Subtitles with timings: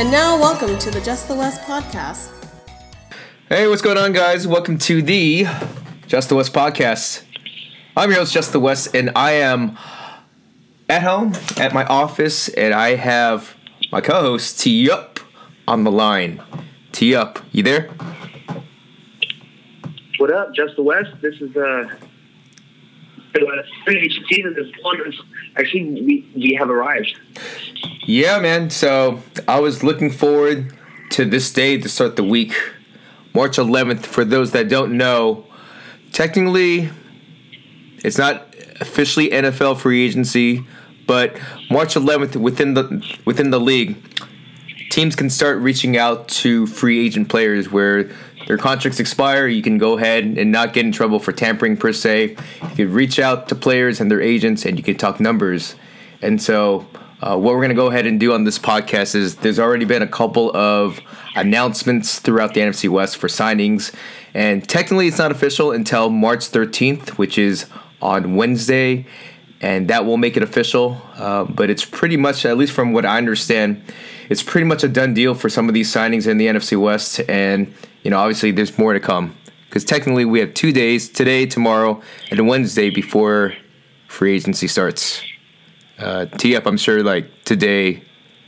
[0.00, 2.30] And now, welcome to the Just the West podcast.
[3.50, 4.46] Hey, what's going on, guys?
[4.46, 5.46] Welcome to the
[6.06, 7.22] Just the West podcast.
[7.94, 9.76] I'm your host, Just the West, and I am
[10.88, 13.54] at home at my office, and I have
[13.92, 15.20] my co-host T Up
[15.68, 16.42] on the line.
[16.92, 17.90] T Up, you there?
[20.16, 21.10] What up, Just the West?
[21.20, 21.94] This is uh,
[23.32, 25.20] the free season is.
[25.56, 27.18] Actually, we we have arrived.
[28.06, 28.70] Yeah, man.
[28.70, 30.72] So I was looking forward
[31.10, 32.54] to this day to start the week,
[33.34, 34.06] March 11th.
[34.06, 35.46] For those that don't know,
[36.12, 36.90] technically,
[38.04, 40.64] it's not officially NFL free agency,
[41.06, 41.38] but
[41.70, 43.96] March 11th within the within the league,
[44.90, 48.10] teams can start reaching out to free agent players where
[48.50, 49.46] their contracts expire.
[49.46, 52.30] You can go ahead and not get in trouble for tampering per se.
[52.30, 55.76] You can reach out to players and their agents, and you can talk numbers.
[56.20, 56.84] And so,
[57.20, 59.84] uh, what we're going to go ahead and do on this podcast is there's already
[59.84, 60.98] been a couple of
[61.36, 63.94] announcements throughout the NFC West for signings,
[64.34, 67.66] and technically it's not official until March 13th, which is
[68.02, 69.06] on Wednesday,
[69.60, 71.00] and that will make it official.
[71.16, 73.82] Uh, but it's pretty much, at least from what I understand,
[74.28, 77.20] it's pretty much a done deal for some of these signings in the NFC West,
[77.28, 77.72] and
[78.02, 79.36] you know, obviously there's more to come
[79.68, 82.00] because technically we have two days today, tomorrow,
[82.30, 83.54] and Wednesday before
[84.08, 85.22] free agency starts.
[85.98, 88.02] Uh, T up, I'm sure like today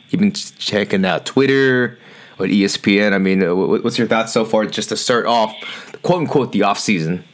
[0.09, 1.99] you've been checking out Twitter
[2.39, 3.13] or ESPN.
[3.13, 5.55] I mean, uh, what's your thoughts so far just to start off,
[6.03, 7.25] quote unquote, the off season?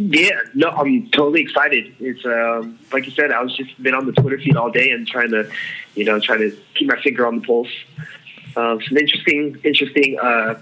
[0.00, 1.94] Yeah, no, I'm totally excited.
[2.00, 4.92] It's um, like you said, I was just been on the Twitter feed all day
[4.92, 5.50] and trying to,
[5.94, 7.68] you know, trying to keep my finger on the pulse.
[8.56, 10.18] Uh, some interesting, interesting.
[10.18, 10.58] Uh,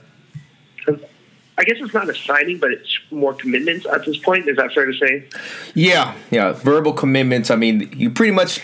[1.56, 4.48] I guess it's not a signing, but it's more commitments at this point.
[4.48, 5.28] Is that fair to say?
[5.75, 7.49] Yeah, yeah, verbal commitments.
[7.49, 8.59] I mean, you pretty much,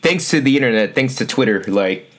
[0.00, 2.09] thanks to the internet, thanks to Twitter, like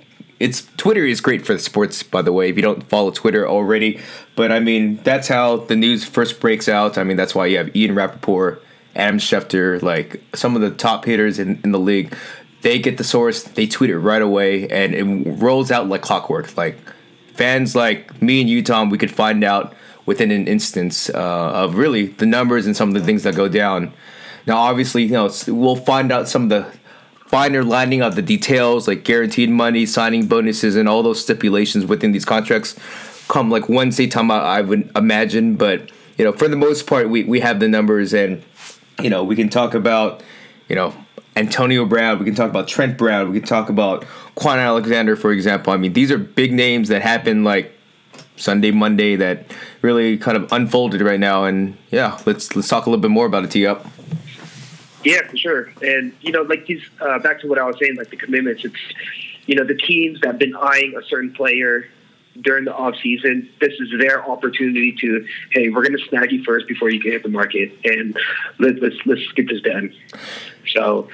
[0.41, 2.49] it's Twitter is great for the sports, by the way.
[2.49, 3.99] If you don't follow Twitter already,
[4.35, 6.97] but I mean that's how the news first breaks out.
[6.97, 8.63] I mean that's why you have Ian Rapoport,
[8.95, 12.15] Adam Schefter, like some of the top hitters in, in the league.
[12.61, 15.03] They get the source, they tweet it right away, and it
[15.39, 16.57] rolls out like clockwork.
[16.57, 16.77] Like
[17.33, 19.75] fans like me and you, Tom, we could find out
[20.07, 23.47] within an instance uh, of really the numbers and some of the things that go
[23.47, 23.93] down.
[24.47, 26.80] Now, obviously, you know we'll find out some of the
[27.31, 32.11] finer lining of the details, like guaranteed money, signing bonuses, and all those stipulations within
[32.11, 32.77] these contracts,
[33.29, 34.29] come like Wednesday time.
[34.29, 38.13] I would imagine, but you know, for the most part, we we have the numbers,
[38.13, 38.43] and
[39.01, 40.21] you know, we can talk about
[40.67, 40.93] you know
[41.37, 44.05] Antonio Brown, we can talk about Trent Brown, we can talk about
[44.35, 45.71] Kwon Alexander, for example.
[45.71, 47.73] I mean, these are big names that happen like
[48.35, 49.45] Sunday, Monday that
[49.81, 51.45] really kind of unfolded right now.
[51.45, 53.51] And yeah, let's let's talk a little bit more about it.
[53.51, 53.85] Tee up.
[55.03, 55.71] Yeah, for sure.
[55.81, 58.63] And you know, like these uh, back to what I was saying, like the commitments.
[58.63, 58.75] It's
[59.45, 61.87] you know the teams that have been eyeing a certain player
[62.39, 63.49] during the off season.
[63.59, 67.13] This is their opportunity to hey, we're going to snag you first before you get
[67.13, 68.17] hit the market, and
[68.59, 69.93] let's let's let's get this done.
[70.67, 71.09] So.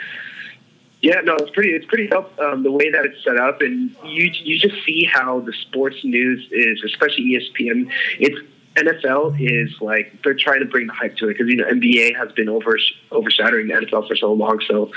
[0.99, 1.73] Yeah, no, it's pretty.
[1.73, 5.05] It's pretty dope um, the way that it's set up, and you you just see
[5.05, 7.91] how the sports news is, especially ESPN.
[8.19, 8.39] It's
[8.77, 12.15] NFL is like they're trying to bring the hype to it because you know NBA
[12.15, 12.77] has been over
[13.11, 14.59] overshadowing the NFL for so long.
[14.67, 14.91] So,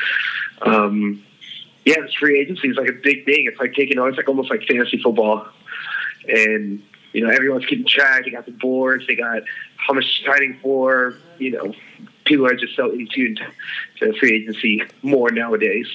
[0.63, 1.25] um,
[1.87, 3.47] yeah, this free agency is like a big thing.
[3.47, 4.09] It's like taking on.
[4.09, 5.49] It's like almost like fantasy football,
[6.29, 6.83] and
[7.13, 8.25] you know everyone's keeping track.
[8.25, 9.07] They got the boards.
[9.07, 9.43] They got
[9.77, 11.15] how much signing for.
[11.39, 11.75] You know,
[12.27, 13.39] people are just so in tune
[13.99, 15.87] to free agency more nowadays.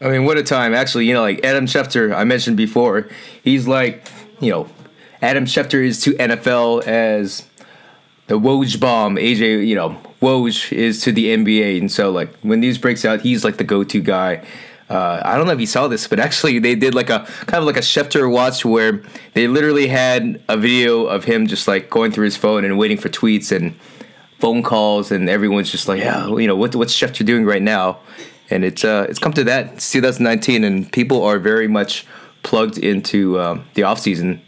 [0.00, 0.74] I mean, what a time!
[0.74, 3.08] Actually, you know, like Adam Schefter, I mentioned before,
[3.42, 4.08] he's like,
[4.40, 4.68] you know,
[5.22, 7.48] Adam Schefter is to NFL as
[8.26, 9.14] the Woj bomb.
[9.14, 13.20] AJ, you know, Woj is to the NBA, and so like when news breaks out,
[13.20, 14.44] he's like the go-to guy.
[14.90, 17.60] Uh, I don't know if you saw this, but actually they did like a kind
[17.60, 19.02] of like a Schefter watch where
[19.34, 22.98] they literally had a video of him just like going through his phone and waiting
[22.98, 23.76] for tweets and
[24.40, 28.00] phone calls, and everyone's just like, yeah, you know, what what's Schefter doing right now?
[28.50, 29.74] And it's uh, it's come to that.
[29.74, 32.04] It's 2019, and people are very much
[32.42, 34.42] plugged into um, the off season.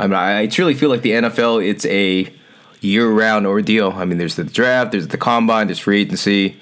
[0.00, 2.32] I mean, I truly feel like the NFL it's a
[2.80, 3.92] year-round ordeal.
[3.92, 6.56] I mean, there's the draft, there's the combine, there's free agency,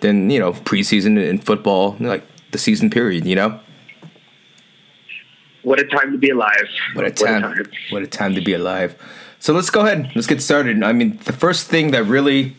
[0.00, 3.24] then you know preseason in football, like the season period.
[3.26, 3.60] You know.
[5.62, 6.68] What a time to be alive!
[6.92, 7.42] What a time!
[7.42, 8.94] What a time, what a time to be alive!
[9.38, 10.12] So let's go ahead.
[10.14, 10.82] Let's get started.
[10.82, 12.56] I mean, the first thing that really,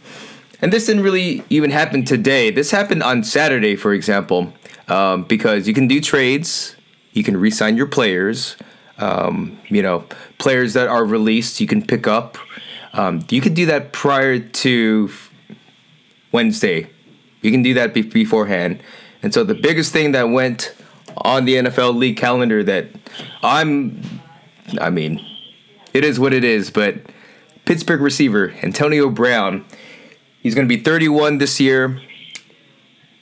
[0.61, 2.49] and this didn't really even happen today.
[2.49, 4.51] This happened on Saturday, for example,
[4.87, 6.75] um, because you can do trades,
[7.11, 8.55] you can re-sign your players.
[8.97, 10.05] Um, you know,
[10.37, 12.37] players that are released, you can pick up.
[12.93, 15.09] Um, you can do that prior to
[16.31, 16.89] Wednesday.
[17.41, 18.81] You can do that be- beforehand.
[19.23, 20.75] And so the biggest thing that went
[21.17, 22.87] on the NFL league calendar that
[23.41, 24.01] I'm.
[24.79, 25.25] I mean,
[25.93, 26.71] it is what it is.
[26.71, 26.95] But
[27.65, 29.65] Pittsburgh receiver Antonio Brown,
[30.41, 32.01] he's going to be 31 this year.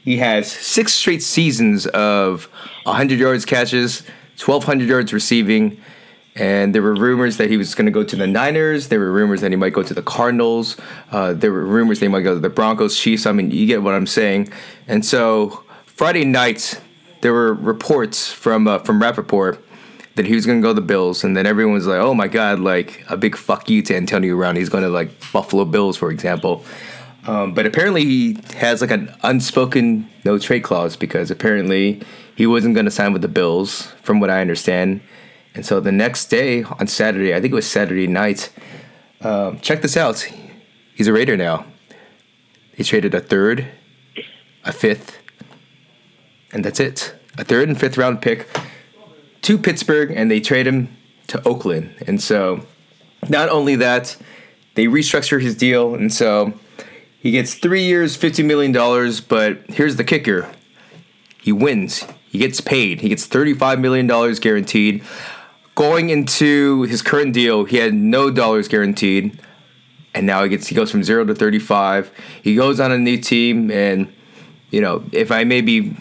[0.04, 2.46] He has six straight seasons of
[2.84, 4.04] 100 yards catches,
[4.38, 5.82] 1,200 yards receiving.
[6.36, 8.88] And there were rumors that he was going to go to the Niners.
[8.88, 10.78] There were rumors that he might go to the Cardinals.
[11.12, 13.26] Uh, there were rumors he might go to the Broncos, Chiefs.
[13.26, 14.52] I mean, you get what I'm saying.
[14.88, 16.82] And so Friday night,
[17.22, 19.64] there were reports from uh, from Rapoport
[20.16, 22.14] that he was going to go to the Bills, and then everyone was like, "Oh
[22.14, 24.56] my God!" Like a big fuck you to Antonio Brown.
[24.56, 26.66] He's going to like Buffalo Bills, for example.
[27.28, 32.02] Um, but apparently, he has like an unspoken no trade clause because apparently
[32.36, 35.02] he wasn't going to sign with the Bills, from what I understand.
[35.54, 38.52] And so the next day on Saturday, I think it was Saturday night.
[39.22, 40.20] Um, check this out.
[40.96, 41.66] He's a Raider now.
[42.76, 43.68] He traded a third,
[44.64, 45.18] a fifth,
[46.52, 47.14] and that's it.
[47.38, 48.48] A third and fifth round pick
[49.44, 50.96] to Pittsburgh, and they trade him
[51.28, 51.94] to Oakland.
[52.08, 52.66] And so,
[53.30, 54.18] not only that,
[54.76, 56.54] they restructure his deal, and so
[57.20, 59.22] he gets three years, fifty million dollars.
[59.22, 60.50] But here's the kicker:
[61.42, 62.06] he wins.
[62.32, 63.02] He gets paid.
[63.02, 65.04] He gets thirty-five million dollars guaranteed.
[65.76, 69.38] Going into his current deal, he had no dollars guaranteed,
[70.14, 72.10] and now he gets he goes from zero to thirty-five.
[72.42, 74.14] He goes on a new team, and
[74.70, 75.94] you know, if I may be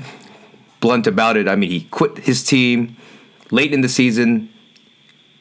[0.79, 2.97] blunt about it, I mean, he quit his team
[3.51, 4.51] late in the season.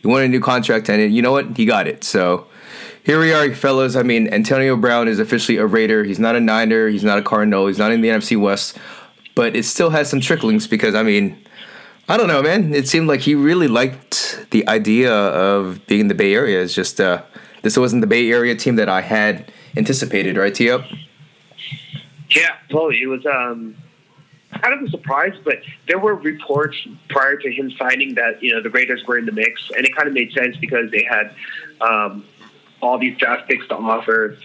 [0.02, 1.56] He wanted a new contract, and you know what?
[1.56, 2.04] He got it.
[2.04, 2.48] So
[3.04, 3.96] here we are, fellas.
[3.96, 6.04] I mean, Antonio Brown is officially a Raider.
[6.04, 6.88] He's not a Niner.
[6.88, 7.68] He's not a Cardinal.
[7.68, 8.80] He's not in the NFC West.
[9.36, 11.38] But it still has some tricklings because, I mean,
[12.08, 12.74] I don't know, man.
[12.74, 16.62] It seemed like he really liked the idea of being in the Bay Area.
[16.62, 17.22] It's just, uh,
[17.62, 20.84] this wasn't the Bay Area team that I had anticipated, right, Tio?
[22.32, 23.02] Yeah, totally.
[23.02, 23.76] It was um,
[24.52, 26.78] kind of a surprise, but there were reports
[27.10, 29.96] prior to him signing that you know the Raiders were in the mix, and it
[29.96, 31.34] kind of made sense because they had
[31.82, 32.26] um,
[32.82, 34.38] all these draft picks to offer.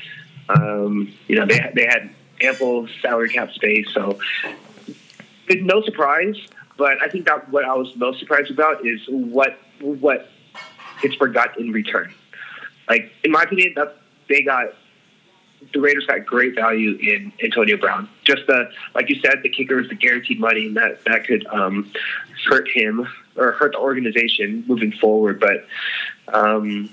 [0.49, 2.11] Um, you know, they they had
[2.41, 4.19] ample salary cap space, so
[5.51, 6.37] no surprise.
[6.77, 10.29] But I think that what I was most surprised about is what what
[11.01, 12.13] Pittsburgh got in return.
[12.89, 13.97] Like in my opinion, that
[14.29, 14.75] they got
[15.73, 18.09] the Raiders got great value in Antonio Brown.
[18.25, 21.47] Just the like you said, the kicker is the guaranteed money, and that that could
[21.47, 21.91] um,
[22.47, 23.07] hurt him
[23.37, 25.41] or hurt the organization moving forward.
[25.41, 25.67] But
[26.29, 26.91] um,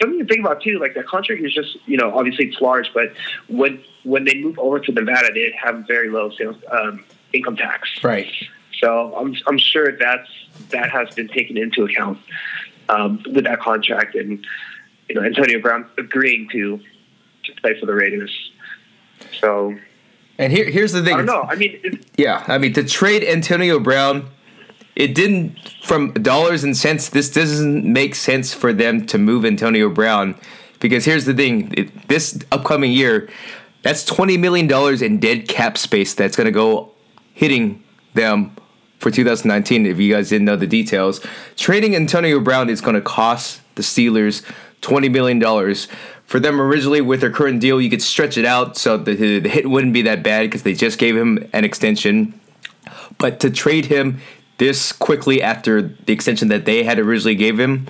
[0.00, 2.92] something to think about too, like that contract is just you know obviously it's large,
[2.94, 3.12] but
[3.48, 7.04] when when they move over to Nevada, they have very low sales um,
[7.34, 7.90] income tax.
[8.02, 8.32] Right.
[8.80, 10.28] So I'm I'm sure that's
[10.70, 12.18] that has been taken into account
[12.88, 14.44] um, with that contract, and
[15.08, 16.80] you know Antonio Brown agreeing to
[17.44, 18.52] to play for the Raiders.
[19.40, 19.76] So.
[20.36, 21.14] And here, here's the thing.
[21.14, 21.42] I don't know.
[21.42, 24.28] I mean, yeah, I mean to trade Antonio Brown,
[24.96, 27.08] it didn't from dollars and cents.
[27.08, 30.34] This doesn't make sense for them to move Antonio Brown
[30.80, 33.28] because here's the thing: it, this upcoming year,
[33.82, 36.93] that's twenty million dollars in dead cap space that's going to go
[37.34, 37.84] hitting
[38.14, 38.56] them
[38.98, 39.84] for 2019.
[39.84, 41.20] If you guys didn't know the details,
[41.56, 44.42] trading Antonio Brown is going to cost the Steelers
[44.80, 45.88] twenty million dollars
[46.26, 49.48] for them originally with their current deal, you could stretch it out so the, the
[49.48, 52.38] hit wouldn't be that bad because they just gave him an extension.
[53.18, 54.20] But to trade him
[54.58, 57.86] this quickly after the extension that they had originally gave him,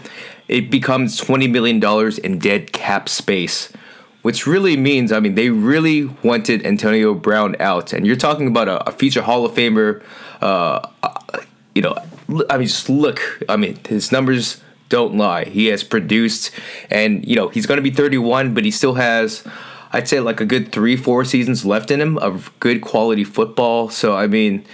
[0.49, 3.73] it becomes twenty million dollars in dead cap space,
[4.25, 8.69] which really means I mean they really wanted Antonio Brown out, and you're talking about
[8.69, 10.03] a, a future Hall of Famer.
[10.41, 10.89] Uh,
[11.75, 11.95] you know,
[12.49, 13.21] I mean, just look.
[13.51, 15.45] I mean, his numbers don't lie.
[15.45, 16.53] He has produced,
[16.91, 19.47] and you know he's going to be 31, but he still has,
[19.93, 23.91] I'd say, like a good three, four seasons left in him of good quality football.
[23.91, 24.65] So I mean,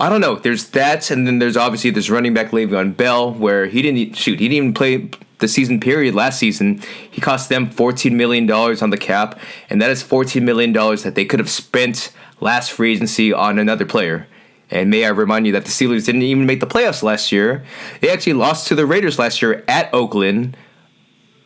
[0.00, 0.34] I don't know.
[0.34, 4.40] There's that, and then there's obviously this running back Le'Veon Bell, where he didn't shoot.
[4.40, 6.82] He didn't even play the season period last season.
[7.10, 9.38] He cost them 14 million dollars on the cap,
[9.70, 13.58] and that is 14 million dollars that they could have spent last free agency on
[13.58, 14.26] another player.
[14.70, 17.64] And may I remind you that the Steelers didn't even make the playoffs last year.
[18.00, 20.56] They actually lost to the Raiders last year at Oakland.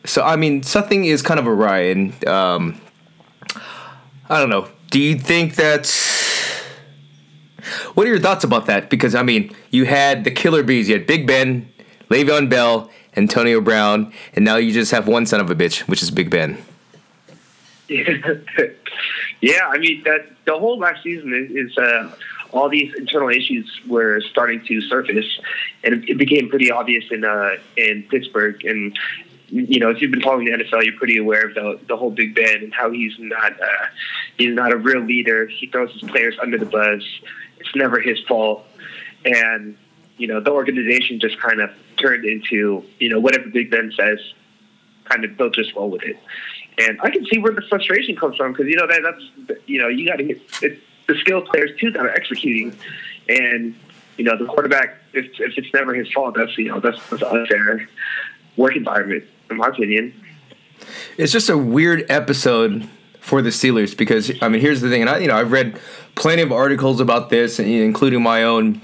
[0.05, 2.81] So I mean, something is kind of awry, and um,
[4.29, 4.69] I don't know.
[4.91, 5.87] Do you think that?
[7.95, 8.91] What are your thoughts about that?
[8.91, 10.89] Because I mean, you had the killer bees.
[10.89, 11.73] You had Big Ben,
[12.11, 16.03] Le'Veon Bell, Antonio Brown, and now you just have one son of a bitch, which
[16.03, 16.59] is Big Ben.
[17.89, 22.15] yeah, I mean that the whole last season is, is uh,
[22.53, 25.27] all these internal issues were starting to surface,
[25.85, 28.65] and it became pretty obvious in uh, in Pittsburgh.
[28.65, 28.97] And
[29.49, 32.11] you know, if you've been following the NFL, you're pretty aware of the the whole
[32.11, 33.87] Big Ben and how he's not uh,
[34.39, 35.47] he's not a real leader.
[35.47, 37.03] He throws his players under the bus.
[37.59, 38.65] It's never his fault.
[39.25, 39.77] and
[40.19, 41.71] you know the organization just kind of
[42.03, 44.19] turned into you know whatever Big Ben says,
[45.05, 46.19] kind of they'll just roll with it.
[46.79, 49.79] And I can see where the frustration comes from because you know that that's you
[49.79, 52.77] know you got to get it, the skilled players too that are executing,
[53.29, 53.75] and
[54.17, 57.23] you know the quarterback if, if it's never his fault that's you know that's, that's
[57.23, 57.89] unfair
[58.57, 60.15] work environment in my opinion.
[61.17, 62.89] It's just a weird episode
[63.21, 65.79] for the Steelers because I mean here's the thing, and I you know I've read
[66.15, 68.81] plenty of articles about this, including my own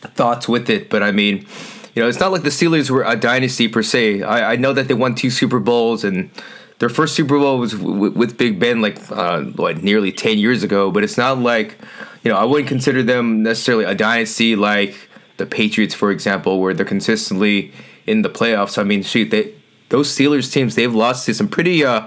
[0.00, 1.46] thoughts with it, but I mean.
[1.94, 4.22] You know, it's not like the Steelers were a dynasty per se.
[4.22, 6.30] I, I know that they won two Super Bowls, and
[6.78, 10.62] their first Super Bowl was w- with Big Ben, like uh, what, nearly ten years
[10.62, 10.90] ago.
[10.90, 11.78] But it's not like,
[12.22, 16.74] you know, I wouldn't consider them necessarily a dynasty like the Patriots, for example, where
[16.74, 17.72] they're consistently
[18.06, 18.78] in the playoffs.
[18.78, 19.54] I mean, shoot, they
[19.88, 21.84] those Steelers teams they've lost to some pretty.
[21.84, 22.06] Uh,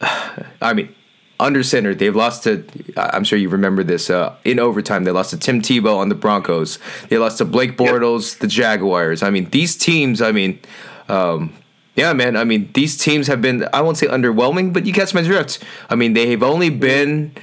[0.62, 0.94] I mean,
[1.40, 1.94] under center.
[1.94, 2.64] They've lost to.
[2.96, 4.10] I'm sure you remember this.
[4.10, 6.78] Uh, in overtime, they lost to Tim Tebow on the Broncos.
[7.08, 8.40] They lost to Blake Bortles, yep.
[8.40, 9.22] the Jaguars.
[9.22, 10.22] I mean, these teams.
[10.22, 10.60] I mean,
[11.08, 11.52] um,
[11.96, 12.36] yeah, man.
[12.36, 13.66] I mean, these teams have been.
[13.72, 15.62] I won't say underwhelming, but you catch my drift.
[15.88, 17.34] I mean, they have only been.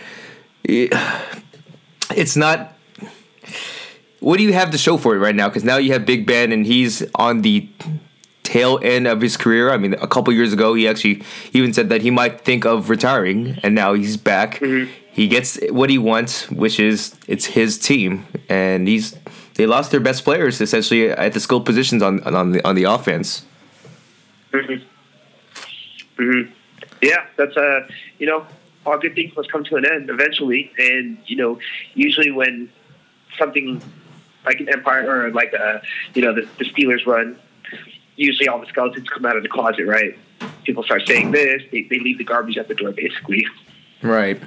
[2.16, 2.74] It's not.
[4.22, 5.50] What do you have to show for it right now?
[5.50, 7.70] Because now you have Big Ben, and he's on the
[8.48, 9.72] tail end of his career.
[9.72, 12.90] I mean, a couple years ago, he actually even said that he might think of
[12.90, 14.60] retiring, and now he's back.
[14.60, 14.90] Mm-hmm.
[15.12, 19.18] He gets what he wants, which is it's his team, and he's
[19.56, 22.86] they lost their best players essentially at the skill positions on on the on the
[22.86, 23.46] offense.
[24.54, 24.84] Mm-hmm.
[26.22, 26.52] Mm-hmm.
[27.02, 27.88] Yeah, that's uh,
[28.18, 28.48] you know,
[28.86, 31.60] all good things must come to an end eventually, and you know,
[31.96, 32.70] usually when
[33.38, 33.82] something
[34.46, 35.82] like an empire or like a
[36.14, 37.38] you know the, the Steelers run
[38.18, 40.18] usually all the skeletons come out of the closet, right?
[40.66, 43.48] People start saying this, they, they leave the garbage at the door, basically.
[44.02, 44.40] Right.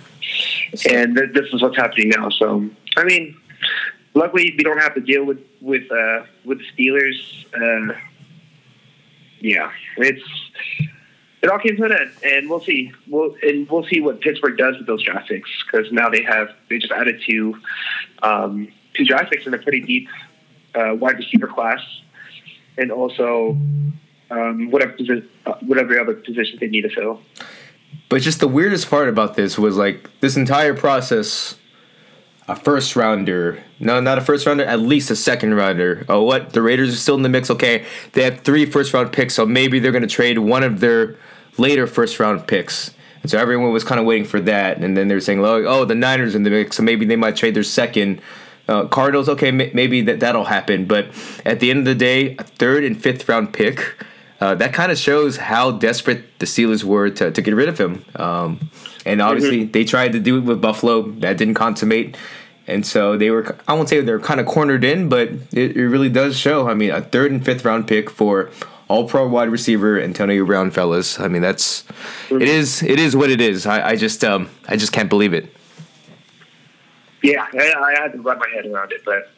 [0.88, 2.28] And th- this is what's happening now.
[2.28, 3.36] So, I mean,
[4.14, 7.46] luckily we don't have to deal with with uh, with the Steelers.
[7.54, 7.98] Uh,
[9.40, 10.22] yeah, it's
[11.42, 12.92] it all came to an end, and we'll see.
[13.08, 16.50] We'll and we'll see what Pittsburgh does with those draft picks because now they have
[16.68, 17.56] they just added two
[18.22, 20.08] um, two draft picks in a pretty deep
[20.74, 21.80] uh, wide receiver class
[22.80, 23.56] and also
[24.30, 24.96] um, whatever
[25.60, 27.20] whatever other positions they need to fill.
[28.08, 31.56] But just the weirdest part about this was like this entire process.
[32.48, 36.04] A first rounder, no, not a first rounder, at least a second rounder.
[36.08, 36.52] Oh, what?
[36.52, 37.48] The Raiders are still in the mix.
[37.48, 40.80] Okay, they have three first round picks, so maybe they're going to trade one of
[40.80, 41.16] their
[41.58, 42.92] later first round picks.
[43.22, 44.78] And so everyone was kind of waiting for that.
[44.78, 47.54] And then they're saying, oh, the Niners in the mix, so maybe they might trade
[47.54, 48.20] their second
[48.70, 51.04] uh, Cardinals, okay, m- maybe that that'll happen, but
[51.44, 53.78] at the end of the day, a third and fifth round pick.
[54.40, 57.78] Uh, that kind of shows how desperate the Steelers were to, to get rid of
[57.78, 58.02] him.
[58.16, 58.70] Um,
[59.04, 59.72] and obviously, mm-hmm.
[59.72, 61.02] they tried to do it with Buffalo.
[61.02, 62.16] That didn't consummate.
[62.66, 65.88] And so they were, I won't say they're kind of cornered in, but it, it
[65.88, 66.70] really does show.
[66.70, 68.48] I mean, a third and fifth round pick for
[68.88, 71.20] all pro wide receiver Antonio Brown, fellas.
[71.20, 72.40] I mean, that's, mm-hmm.
[72.40, 73.66] it is, it is what it is.
[73.66, 75.54] I, I just, um, I just can't believe it.
[77.22, 79.30] Yeah, I, I had to wrap my head around it, but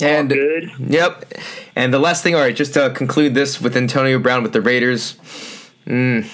[0.00, 0.70] and good.
[0.78, 1.34] Yep.
[1.76, 4.60] And the last thing, all right, just to conclude this with Antonio Brown with the
[4.60, 5.14] Raiders.
[5.86, 6.28] Mm,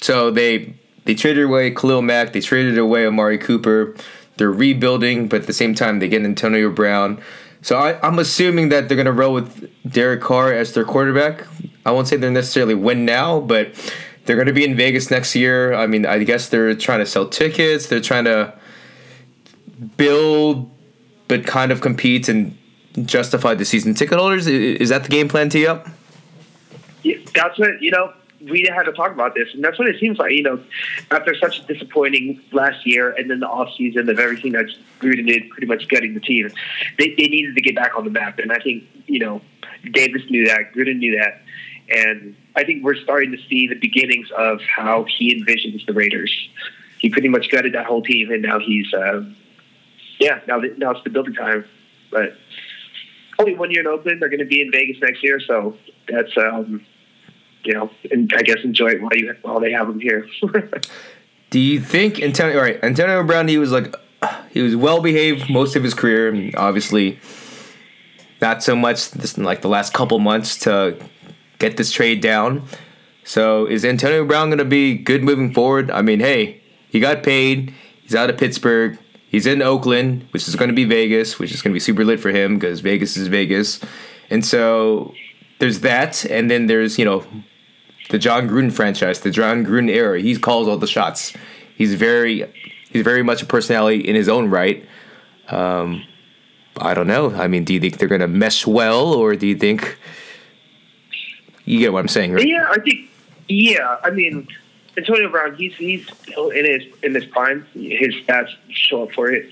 [0.00, 3.94] so they they traded away Khalil Mack, they traded away Amari Cooper.
[4.36, 7.20] They're rebuilding, but at the same time they get Antonio Brown.
[7.62, 11.46] So I, am assuming that they're gonna roll with Derek Carr as their quarterback.
[11.86, 13.74] I won't say they're necessarily win now, but
[14.24, 15.72] they're gonna be in Vegas next year.
[15.72, 17.86] I mean, I guess they're trying to sell tickets.
[17.86, 18.54] They're trying to
[19.96, 20.70] build
[21.28, 22.56] but kind of compete and
[23.02, 24.46] justify the season ticket holders?
[24.46, 25.88] Is that the game plan, T up?
[27.02, 28.12] Yeah, that's what you know.
[28.40, 30.32] We had to talk about this, and that's what it seems like.
[30.32, 30.62] You know,
[31.10, 34.66] after such a disappointing last year, and then the off season of everything that
[35.00, 36.50] Gruden did, pretty much gutting the team,
[36.98, 38.38] they, they needed to get back on the map.
[38.38, 39.40] And I think you know,
[39.92, 41.40] Davis knew that, Gruden knew that,
[41.88, 46.32] and I think we're starting to see the beginnings of how he envisions the Raiders.
[46.98, 49.24] He pretty much gutted that whole team, and now he's uh,
[50.18, 51.64] yeah, now now it's the building time.
[52.10, 52.36] But
[53.38, 54.22] only one year in Oakland.
[54.22, 55.76] They're going to be in Vegas next year, so
[56.08, 56.84] that's um,
[57.64, 60.28] you know, and I guess enjoy it while you while they have them here.
[61.50, 62.56] Do you think Antonio?
[62.56, 63.48] All right, Antonio Brown.
[63.48, 63.94] He was like
[64.50, 67.18] he was well behaved most of his career, and obviously
[68.40, 70.98] not so much this like the last couple months to
[71.58, 72.62] get this trade down.
[73.24, 75.90] So is Antonio Brown going to be good moving forward?
[75.90, 77.72] I mean, hey, he got paid.
[78.02, 78.98] He's out of Pittsburgh.
[79.34, 82.04] He's in Oakland, which is going to be Vegas, which is going to be super
[82.04, 83.80] lit for him because Vegas is Vegas.
[84.30, 85.12] And so
[85.58, 87.26] there's that, and then there's you know
[88.10, 90.20] the Jon Gruden franchise, the Jon Gruden era.
[90.20, 91.32] He calls all the shots.
[91.74, 92.48] He's very
[92.90, 94.86] he's very much a personality in his own right.
[95.48, 96.04] Um,
[96.76, 97.34] I don't know.
[97.34, 99.98] I mean, do you think they're going to mesh well, or do you think
[101.64, 102.34] you get what I'm saying?
[102.34, 102.46] Right?
[102.46, 103.10] Yeah, I think.
[103.48, 104.46] Yeah, I mean,
[104.96, 107.66] Antonio Brown, he's he's still in his in his prime.
[107.74, 109.50] His stats show up for it.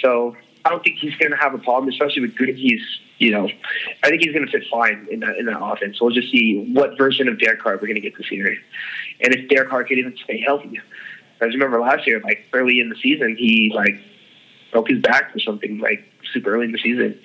[0.00, 2.56] So I don't think he's going to have a problem, especially with good.
[2.56, 2.82] He's
[3.18, 3.50] you know,
[4.02, 6.00] I think he's going to fit fine in that in that offense.
[6.00, 8.56] We'll just see what version of Derek Carr we're going to get this year,
[9.20, 10.80] and if Derek Carr can even stay healthy.
[11.42, 13.98] I remember last year, like early in the season, he like
[14.72, 17.20] broke his back or something like super early in the season.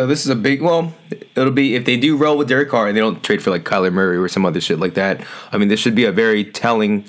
[0.00, 0.62] So this is a big.
[0.62, 0.94] Well,
[1.36, 3.64] it'll be if they do roll with Derek Carr and they don't trade for like
[3.64, 5.22] Kyler Murray or some other shit like that.
[5.52, 7.04] I mean, this should be a very telling,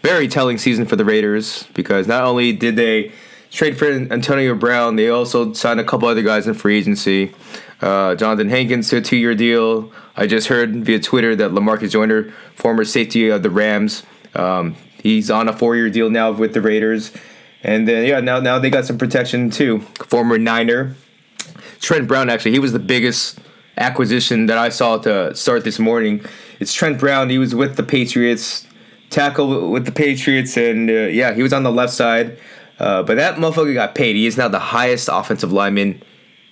[0.00, 3.10] very telling season for the Raiders because not only did they
[3.50, 7.32] trade for Antonio Brown, they also signed a couple other guys in free agency.
[7.80, 9.90] Uh, Johnathan Hankins to a two-year deal.
[10.16, 14.04] I just heard via Twitter that Lamarcus Joyner, former safety of the Rams,
[14.36, 17.10] um, he's on a four-year deal now with the Raiders.
[17.64, 19.80] And then yeah, now now they got some protection too.
[20.06, 20.94] Former Niner
[21.80, 23.38] Trent Brown, actually, he was the biggest
[23.76, 26.24] acquisition that I saw to start this morning.
[26.60, 27.30] It's Trent Brown.
[27.30, 28.66] He was with the Patriots,
[29.08, 32.38] tackle with the Patriots, and uh, yeah, he was on the left side.
[32.78, 34.16] Uh, but that motherfucker got paid.
[34.16, 36.02] He is now the highest offensive lineman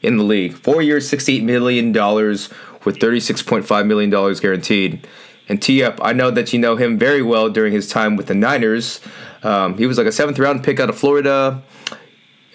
[0.02, 0.54] in the league.
[0.54, 5.06] Four years, $68 million with $36.5 million guaranteed.
[5.48, 8.26] And T up, I know that you know him very well during his time with
[8.26, 9.00] the Niners.
[9.42, 11.62] Um, he was like a seventh round pick out of Florida.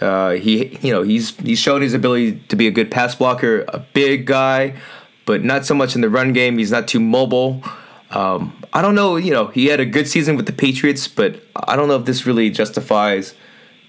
[0.04, 3.64] Uh, he, you know, he's he's shown his ability to be a good pass blocker,
[3.70, 4.76] a big guy,
[5.26, 6.58] but not so much in the run game.
[6.58, 7.64] He's not too mobile.
[8.12, 9.16] Um, I don't know.
[9.16, 12.06] You know, he had a good season with the Patriots, but I don't know if
[12.06, 13.34] this really justifies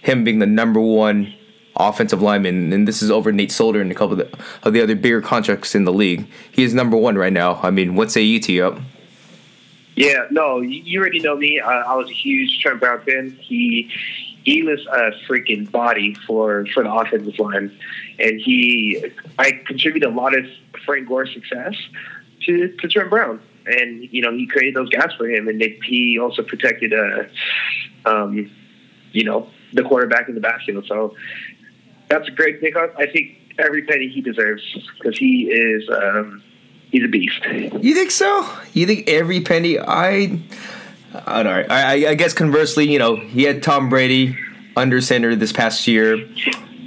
[0.02, 1.34] him being the number one
[1.76, 2.72] offensive lineman.
[2.72, 5.20] And this is over Nate Solder and a couple of the, of the other bigger
[5.20, 6.26] contracts in the league.
[6.52, 7.60] He is number one right now.
[7.62, 8.78] I mean, what say you, T up?
[9.96, 11.60] Yeah, no, you already know me.
[11.60, 13.38] I, I was a huge Trent Brown fan.
[13.40, 13.90] He
[14.44, 17.76] he was a freaking body for for the offensive line,
[18.18, 19.04] and he
[19.38, 20.44] I contributed a lot of
[20.84, 21.74] Frank Gore's success
[22.42, 25.78] to to Trent Brown, and you know he created those gaps for him, and they,
[25.86, 27.24] he also protected uh
[28.04, 28.50] um
[29.12, 30.84] you know the quarterback in the backfield.
[30.86, 31.16] So
[32.08, 32.94] that's a great pickup.
[32.98, 34.62] I think every penny he deserves
[34.98, 36.42] because he is um
[36.90, 37.42] he's a beast.
[37.80, 38.46] You think so?
[38.74, 39.78] You think every penny?
[39.78, 40.38] I
[41.14, 41.74] I don't know.
[41.74, 44.36] I, I guess conversely, you know, he had Tom Brady
[44.76, 46.16] under center this past year,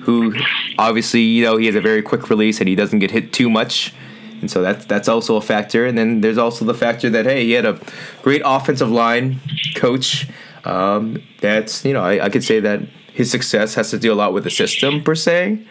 [0.01, 0.35] who
[0.77, 3.49] obviously, you know, he has a very quick release and he doesn't get hit too
[3.49, 3.93] much.
[4.41, 5.85] And so that's that's also a factor.
[5.85, 7.79] And then there's also the factor that hey, he had a
[8.21, 9.39] great offensive line
[9.75, 10.27] coach.
[10.63, 12.81] Um, that's you know I, I could say that
[13.13, 15.65] his success has to do a lot with the system per se.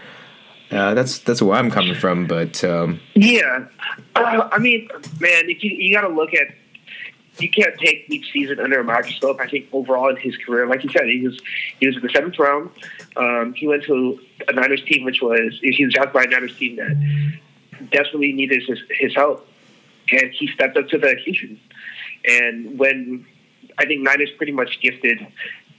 [0.71, 3.67] Uh, that's that's where I'm coming from, but um, yeah,
[4.17, 4.89] uh, I mean,
[5.21, 6.49] man, you you got to look at
[7.39, 9.41] you can't take each season under a microscope.
[9.41, 11.39] I think overall in his career, like you said, he was
[11.79, 12.71] he was in the seventh round.
[13.17, 16.57] Um, he went to a Niners team, which was he was drafted by a Niners
[16.57, 19.47] team that desperately needed his, his help,
[20.11, 21.61] and he stepped up to the occasion.
[22.25, 23.27] And when
[23.79, 25.19] I think Niners pretty much gifted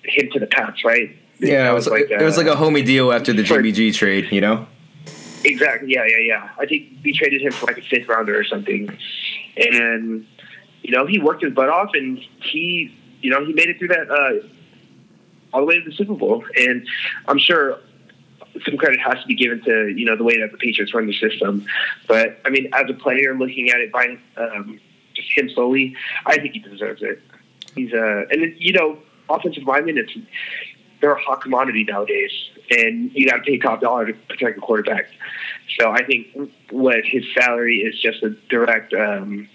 [0.04, 1.16] him to the Pats, right?
[1.40, 4.32] Yeah, it was, like, it was like a homie deal after the Jimmy G trade,
[4.32, 4.66] you know.
[5.44, 5.94] Exactly.
[5.94, 6.50] Yeah, yeah, yeah.
[6.58, 8.90] I think we traded him for like a fifth rounder or something,
[9.56, 10.26] and
[10.88, 13.90] you know, he worked his butt off and he, you know, he made it through
[13.90, 14.48] that uh,
[15.54, 16.46] all the way to the Super Bowl.
[16.56, 16.88] And
[17.28, 17.80] I'm sure
[18.66, 21.06] some credit has to be given to you know the way that the Patriots run
[21.06, 21.66] the system.
[22.08, 24.80] But I mean, as a player, looking at it by um,
[25.14, 25.96] just him solely,
[26.26, 27.22] I think he deserves it.
[27.76, 28.98] He's uh, and it, you know,
[29.30, 30.14] offensive linemen, it's
[31.02, 32.32] they're a hot commodity nowadays,
[32.72, 35.10] and you got to pay top dollar to protect a quarterback.
[35.78, 36.28] So I think
[36.72, 39.48] what his salary is just a direct um,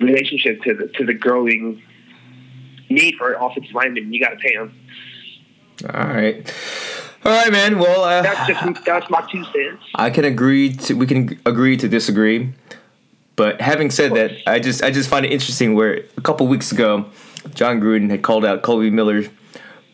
[0.00, 1.82] relationship to the to the growing
[2.88, 4.12] need for offensive linemen.
[4.12, 4.74] You got to pay them.
[5.88, 6.54] All right.
[7.24, 7.78] All right, man.
[7.78, 9.82] Well, uh, that's just that's my two cents.
[9.94, 12.52] I can agree to we can agree to disagree.
[13.36, 16.72] But having said that, I just I just find it interesting where a couple weeks
[16.72, 17.06] ago,
[17.54, 19.24] Jon Gruden had called out Colby Miller,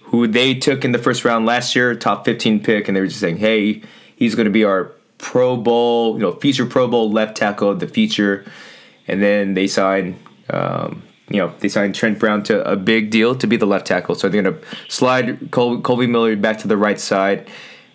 [0.03, 3.07] who they took in the first round last year, top 15 pick, and they were
[3.07, 3.83] just saying, "Hey,
[4.17, 7.81] he's going to be our Pro Bowl, you know, future Pro Bowl left tackle of
[7.81, 8.45] the future."
[9.09, 10.19] And then they signed.
[10.51, 13.87] Um, you know, they signed Trent Brown to a big deal to be the left
[13.87, 14.15] tackle.
[14.15, 17.49] So they're going to slide Col- Kolby Miller back to the right side.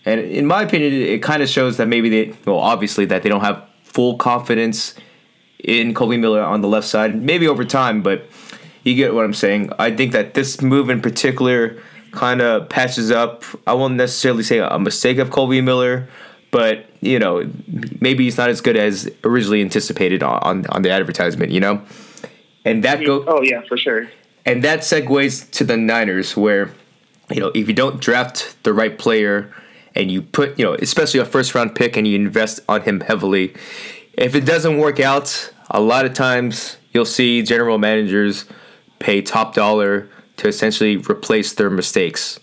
[0.04, 3.24] And in my opinion, it, it kind of shows that maybe they, well, obviously that
[3.24, 4.96] they don't have full confidence
[5.60, 7.22] in Colby Miller on the left side.
[7.22, 8.26] Maybe over time, but
[8.84, 9.72] you get what I'm saying.
[9.80, 13.44] I think that this move in particular kind of patches up.
[13.66, 16.08] I won't necessarily say a mistake of Colby Miller,
[16.52, 17.50] but you know,
[18.00, 21.52] maybe he's not as good as originally anticipated on on the advertisement.
[21.52, 21.82] You know,
[22.66, 23.24] and that go.
[23.26, 24.10] Oh yeah, for sure.
[24.46, 26.72] And that segues to the Niners, where
[27.30, 29.54] you know if you don't draft the right player
[29.96, 33.02] and you put, you know, especially a first round pick and you invest on him
[33.02, 33.54] heavily,
[34.14, 38.46] if it doesn't work out, a lot of times you'll see general managers
[39.00, 42.40] pay top dollar to essentially replace their mistakes.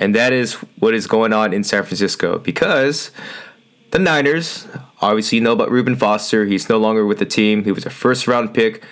[0.00, 3.10] And that is what is going on in San Francisco because
[3.90, 4.66] the Niners
[5.02, 6.46] obviously know about Reuben Foster.
[6.46, 7.64] He's no longer with the team.
[7.64, 8.82] He was a first round pick.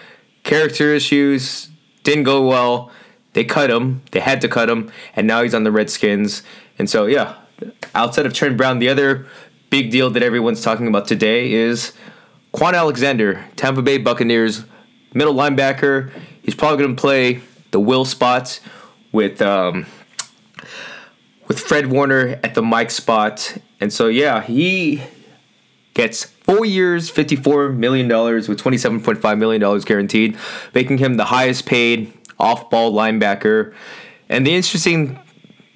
[0.44, 1.70] Character issues
[2.02, 2.90] didn't go well.
[3.32, 4.02] They cut him.
[4.10, 4.92] They had to cut him.
[5.16, 6.42] And now he's on the Redskins.
[6.78, 7.36] And so, yeah,
[7.94, 9.26] outside of Trent Brown, the other
[9.70, 11.94] big deal that everyone's talking about today is
[12.52, 14.66] Kwon Alexander, Tampa Bay Buccaneers
[15.14, 16.10] middle linebacker.
[16.42, 17.40] He's probably going to play
[17.70, 18.60] the will spot
[19.10, 19.86] with um,
[21.48, 23.56] with Fred Warner at the Mike spot.
[23.80, 25.02] And so yeah, he
[25.94, 30.36] gets four years, fifty-four million dollars with twenty-seven point five million dollars guaranteed,
[30.74, 33.74] making him the highest paid off-ball linebacker.
[34.28, 35.18] And the interesting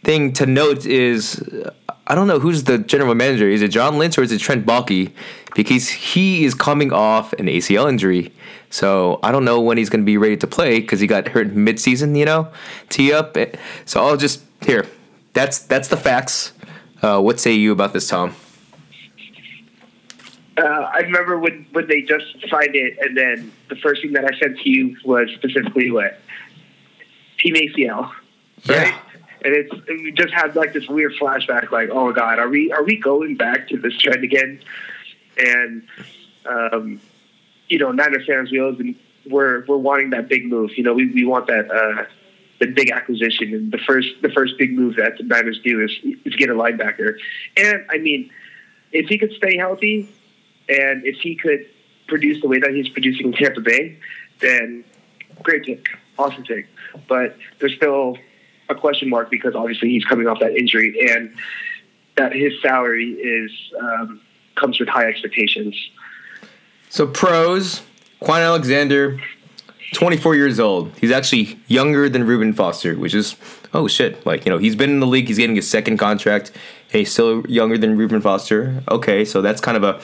[0.05, 1.73] thing to note is uh,
[2.07, 3.49] I don't know who's the general manager.
[3.49, 5.13] Is it John Lynch or is it Trent Baalke?
[5.55, 8.33] Because he is coming off an ACL injury.
[8.71, 11.29] So I don't know when he's going to be ready to play because he got
[11.29, 12.49] hurt mid-season, you know,
[12.89, 13.37] tee up.
[13.85, 14.87] So I'll just here.
[15.33, 16.53] That's that's the facts.
[17.01, 18.35] Uh, what say you about this, Tom?
[20.57, 24.25] Uh, I remember when, when they just signed it, and then the first thing that
[24.25, 26.19] I sent to you was specifically what
[27.39, 28.11] team ACL,
[28.69, 28.89] right?
[28.89, 28.99] Yeah.
[29.45, 32.85] And it's we just had like this weird flashback, like, oh god, are we are
[32.85, 34.61] we going back to this trend again?
[35.39, 35.83] And
[36.47, 37.01] um,
[37.69, 38.95] you know, Niner fans, we always been,
[39.27, 40.77] we're we're wanting that big move.
[40.77, 42.05] You know, we, we want that uh,
[42.63, 45.91] the big acquisition, and the first the first big move that the Niners do is
[46.25, 47.15] is get a linebacker.
[47.57, 48.31] And I mean,
[48.93, 50.09] if he could stay healthy,
[50.69, 51.67] and if he could
[52.07, 53.99] produce the way that he's producing in Tampa Bay,
[54.41, 54.85] then
[55.43, 56.69] great pick, awesome pick.
[57.09, 58.17] But there's still
[58.69, 61.35] a question mark because obviously he's coming off that injury, and
[62.17, 64.21] that his salary is um,
[64.55, 65.75] comes with high expectations.
[66.91, 67.83] So pros,
[68.21, 69.19] Kwon Alexander,
[69.93, 70.93] 24 years old.
[70.99, 73.37] He's actually younger than Reuben Foster, which is
[73.75, 74.25] oh shit.
[74.27, 76.53] Like, you know, he's been in the league, he's getting his second contract.
[76.89, 78.83] Hey, he's still younger than Reuben Foster.
[78.91, 80.01] Okay, so that's kind of a,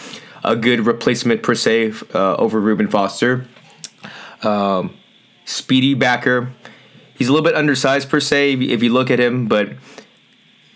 [0.48, 3.46] a good replacement per se uh, over Reuben Foster.
[4.42, 4.96] Um,
[5.44, 6.52] speedy backer.
[7.16, 9.70] He's a little bit undersized per se if you look at him, but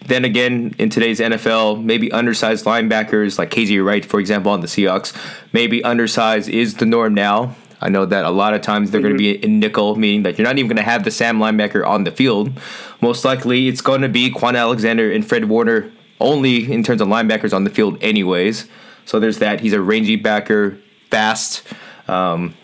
[0.06, 4.66] then again, in today's NFL, maybe undersized linebackers like KJ Wright, for example, on the
[4.66, 5.14] Seahawks,
[5.52, 7.54] maybe undersized is the norm now.
[7.82, 9.08] I know that a lot of times they're mm-hmm.
[9.08, 11.38] going to be in nickel, meaning that you're not even going to have the Sam
[11.38, 12.52] linebacker on the field.
[13.00, 15.90] Most likely, it's going to be Kwon Alexander and Fred Warner
[16.20, 18.68] only in terms of linebackers on the field, anyways.
[19.04, 19.60] So there's that.
[19.60, 20.78] He's a rangy backer,
[21.10, 21.64] fast.
[22.06, 22.54] Um,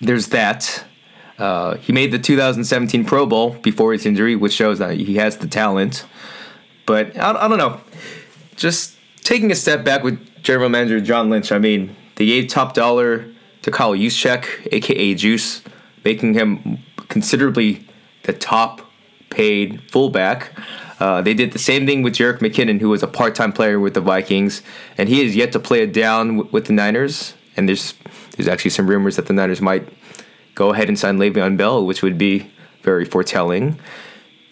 [0.00, 0.84] there's that.
[1.38, 5.36] Uh, he made the 2017 Pro Bowl before his injury, which shows that he has
[5.36, 6.06] the talent.
[6.86, 7.80] But I, I don't know.
[8.56, 12.72] Just taking a step back with general manager John Lynch, I mean, they gave top
[12.72, 13.26] dollar
[13.66, 15.60] to Kyle Juszczyk, aka Juice,
[16.04, 17.84] making him considerably
[18.22, 18.80] the top
[19.28, 20.52] paid fullback.
[21.00, 23.94] Uh, they did the same thing with Jerick McKinnon, who was a part-time player with
[23.94, 24.62] the Vikings,
[24.96, 27.34] and he has yet to play it down w- with the Niners.
[27.56, 27.94] And there's
[28.36, 29.88] there's actually some rumors that the Niners might
[30.54, 32.48] go ahead and sign Le'Veon Bell, which would be
[32.82, 33.80] very foretelling.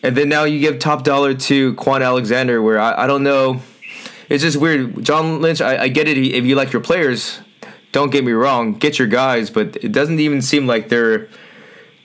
[0.02, 3.60] And then now you give top dollar to Kwon Alexander, where I, I don't know.
[4.28, 5.04] It's just weird.
[5.04, 6.18] John Lynch, I, I get it.
[6.18, 7.38] If you like your players,
[7.94, 11.28] don't get me wrong, get your guys, but it doesn't even seem like they're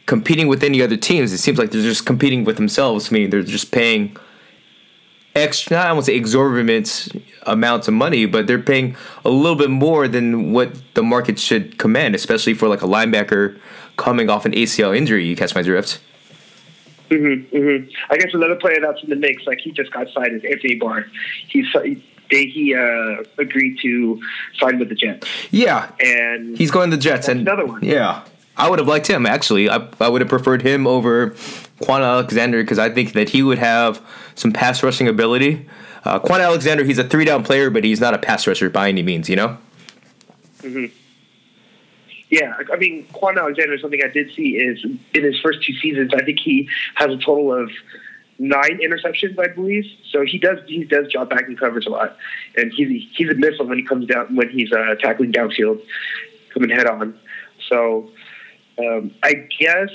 [0.06, 1.34] competing with any other teams.
[1.34, 4.15] It seems like they're just competing with themselves, meaning they're just paying
[5.36, 9.71] extra, not I won't say exorbitant amounts of money, but they're paying a little bit
[9.71, 13.60] more than what the market should command, especially for like a linebacker
[13.97, 15.25] coming off an ACL injury.
[15.25, 15.99] You catch my drift?
[17.10, 17.89] Mm-hmm, mm-hmm.
[18.12, 20.75] I guess another player that's in the mix, like he just got signed, is Anthony
[20.75, 21.08] Barr.
[21.47, 21.65] He's
[22.30, 24.22] they, he uh, agreed to
[24.60, 25.28] sign with the Jets.
[25.52, 27.28] Yeah, and he's going to the Jets.
[27.28, 27.84] and another one.
[27.84, 28.24] Yeah,
[28.58, 29.70] I would have liked him actually.
[29.70, 31.32] I, I would have preferred him over
[31.82, 35.68] Kwon Alexander because I think that he would have some pass rushing ability.
[36.04, 38.89] Uh, Kwon Alexander, he's a three down player, but he's not a pass rusher by
[38.89, 39.30] any means.
[39.30, 39.58] You know.
[40.60, 40.96] Mm-hmm.
[42.30, 46.13] Yeah, I mean, Kwon Alexander, something I did see is in his first two seasons,
[46.13, 47.72] I think he has a total of
[48.39, 49.86] nine interceptions, I believe.
[50.10, 52.17] So he does he does drop back in coverage a lot,
[52.56, 55.82] and he's he's a missile when he comes down when he's uh, tackling downfield,
[56.54, 57.19] coming head on.
[57.67, 58.10] So
[58.80, 59.89] um, I guess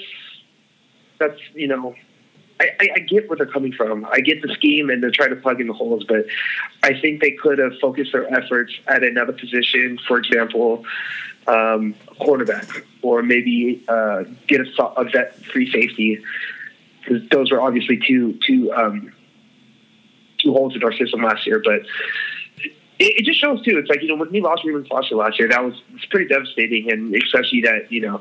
[1.19, 1.95] that's you know.
[2.61, 4.07] I, I, get where they're coming from.
[4.07, 6.25] I get the scheme and they're trying to plug in the holes, but
[6.85, 9.99] I think they could have focused their efforts at another position.
[10.07, 10.85] For example,
[11.49, 16.23] um, cornerback or maybe uh, get a, a vet free safety
[17.05, 19.13] because those were obviously two two um,
[20.43, 21.83] two holes in our system last year, but
[22.99, 23.79] it, it just shows too.
[23.79, 26.29] It's like you know when we lost Reuben Foster last year, that was it's pretty
[26.29, 28.21] devastating, and especially that you know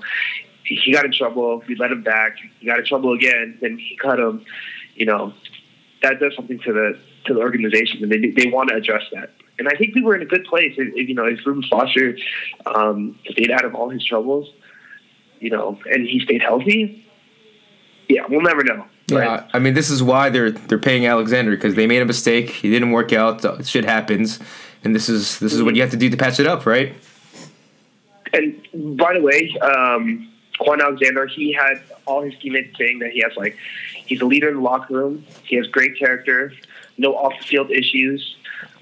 [0.66, 1.64] he got in trouble.
[1.68, 2.38] We let him back.
[2.60, 3.58] He got in trouble again.
[3.62, 4.46] Then he cut him.
[4.96, 5.34] You know
[6.02, 9.32] that does something to the to the organization, and they they want to address that.
[9.60, 10.74] And I think we were in a good place.
[10.78, 12.18] If, you know, if Reuben Foster
[12.66, 14.52] um, stayed out of all his troubles,
[15.40, 17.03] you know, and he stayed healthy,
[18.14, 18.86] yeah, we'll never know.
[19.08, 22.50] Yeah, I mean, this is why they're they're paying Alexander because they made a mistake.
[22.50, 23.44] He didn't work out.
[23.66, 24.40] Shit happens,
[24.84, 26.94] and this is this is what you have to do to patch it up, right?
[28.34, 33.22] And by the way, um, Kwon Alexander, he had all his teammates saying that he
[33.22, 33.58] has like
[34.06, 35.26] he's a leader in the locker room.
[35.44, 36.54] He has great character,
[36.98, 38.38] no off the field issues.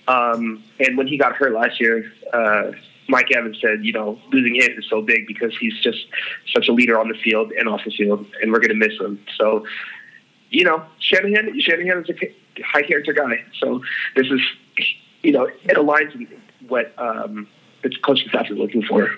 [0.07, 2.71] Um, and when he got hurt last year, uh,
[3.11, 5.99] Mike Evans said, you know, losing him is so big because he's just
[6.55, 8.97] such a leader on the field and off the field, and we're going to miss
[8.99, 9.19] him.
[9.37, 9.65] So,
[10.49, 13.43] you know, Shanahan, Shanahan is a high character guy.
[13.59, 13.81] So
[14.15, 14.39] this is,
[15.23, 16.29] you know, it aligns with
[16.69, 17.49] what um,
[17.83, 19.09] the coaching staff is looking for.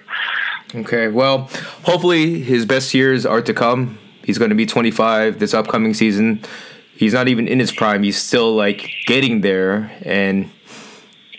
[0.73, 1.49] Okay, well,
[1.83, 3.99] hopefully his best years are to come.
[4.23, 6.41] He's going to be 25 this upcoming season.
[6.95, 8.01] He's not even in his prime.
[8.01, 9.91] He's still like getting there.
[10.01, 10.49] And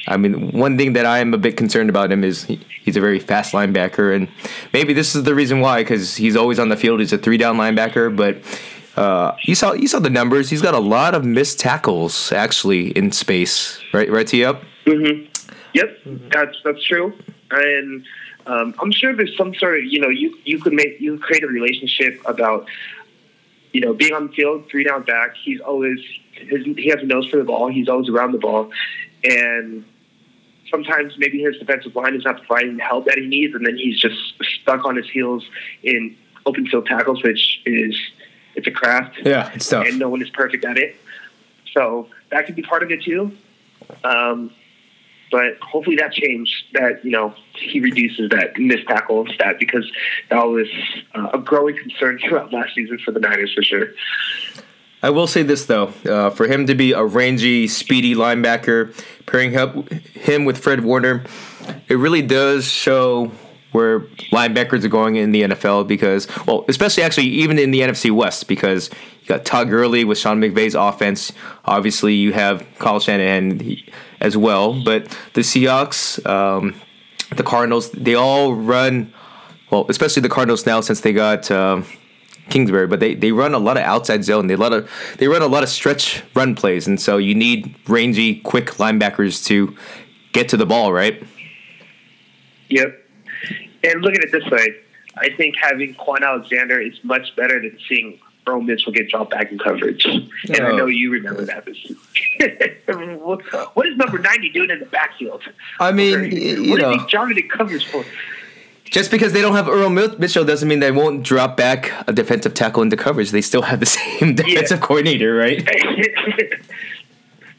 [0.07, 2.97] I mean, one thing that I am a bit concerned about him is he, he's
[2.97, 4.15] a very fast linebacker.
[4.15, 4.29] And
[4.73, 7.01] maybe this is the reason why, because he's always on the field.
[7.01, 8.15] He's a three down linebacker.
[8.15, 8.39] But
[8.97, 10.51] uh, you saw you saw the numbers.
[10.51, 13.81] He's got a lot of missed tackles actually in space.
[13.93, 14.63] Right, right, T up.
[14.87, 15.27] Mm-hmm.
[15.73, 15.99] Yep,
[16.31, 17.13] that's that's true.
[17.51, 18.05] And
[18.47, 21.23] um, I'm sure there's some sort of you know you you could make you could
[21.23, 22.69] create a relationship about
[23.73, 25.35] you know being on the field three down back.
[25.43, 25.99] He's always
[26.33, 27.69] his, he has a nose for the ball.
[27.69, 28.71] He's always around the ball,
[29.25, 29.85] and
[30.71, 33.77] sometimes maybe his defensive line is not providing the help that he needs, and then
[33.77, 34.17] he's just
[34.61, 35.45] stuck on his heels
[35.83, 37.97] in open field tackles, which is
[38.55, 39.19] it's a craft.
[39.25, 40.97] Yeah, it's tough, and no one is perfect at it.
[41.73, 43.33] So that could be part of it too.
[44.05, 44.51] Um,
[45.31, 46.53] but hopefully that changed.
[46.75, 49.91] That you know he reduces that missed tackle stat because
[50.31, 50.69] that was
[51.15, 53.89] uh, a growing concern throughout last season for the Niners for sure.
[55.05, 58.95] I will say this though, uh, for him to be a rangy, speedy linebacker,
[59.27, 61.25] pairing up him with Fred Warner,
[61.89, 63.31] it really does show
[63.73, 64.01] where
[64.33, 68.49] linebackers are going in the NFL because, well, especially actually even in the NFC West
[68.49, 68.89] because
[69.21, 71.33] you got Todd Gurley with Sean McVay's offense.
[71.67, 73.77] Obviously, you have Kyle Shanahan
[74.21, 74.83] as well.
[74.83, 76.81] But the Seahawks, um,
[77.37, 79.13] the Cardinals, they all run,
[79.71, 81.51] well, especially the Cardinals now since they got.
[81.51, 81.83] Uh,
[82.51, 84.47] Kingsbury, but they, they run a lot of outside zone.
[84.47, 87.75] They lot of they run a lot of stretch run plays, and so you need
[87.89, 89.77] rangy, quick linebackers to
[90.33, 91.23] get to the ball, right?
[92.69, 93.01] Yep.
[93.85, 94.75] And look at it this way,
[95.17, 99.51] I think having Kwon Alexander is much better than seeing Earl Mitchell get dropped back
[99.51, 100.05] in coverage.
[100.05, 100.31] And
[100.61, 100.65] oh.
[100.65, 100.87] I know oh.
[100.87, 101.67] you remember that.
[103.75, 105.43] what is number 90 doing in the backfield?
[105.81, 106.91] I mean, you what know.
[106.91, 108.05] What is he dropping in coverage for?
[108.95, 112.55] Just because they don't have Earl Mitchell doesn't mean they won't drop back a defensive
[112.55, 113.33] tackle into coverage.
[113.33, 113.87] They still have the
[114.21, 114.87] same defensive yeah.
[114.87, 115.59] coordinator, right?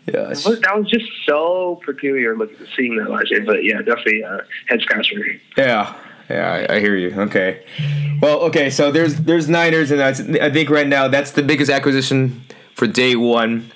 [0.06, 3.44] yeah, that was just so peculiar looking seeing that last year.
[3.44, 5.26] But yeah, definitely uh, head scratcher.
[5.58, 5.94] Yeah,
[6.30, 7.14] yeah, I, I, hear you.
[7.24, 7.66] Okay,
[8.22, 11.70] well, okay, so there's there's Niners, and that's I think right now that's the biggest
[11.70, 12.44] acquisition
[12.76, 13.74] for day one.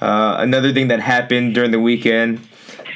[0.00, 2.38] Uh, another thing that happened during the weekend,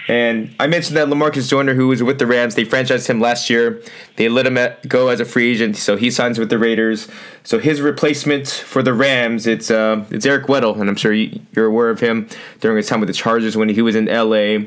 [0.07, 3.49] and I mentioned that Lamarcus Joyner, who was with the Rams, they franchised him last
[3.49, 3.83] year.
[4.17, 7.09] They let him go as a free agent, so he signs with the Raiders.
[7.43, 11.41] So his replacement for the Rams, it's uh, it's Eric Weddle, and I'm sure you,
[11.57, 12.29] are aware of him
[12.61, 14.67] during his time with the Chargers when he was in LA.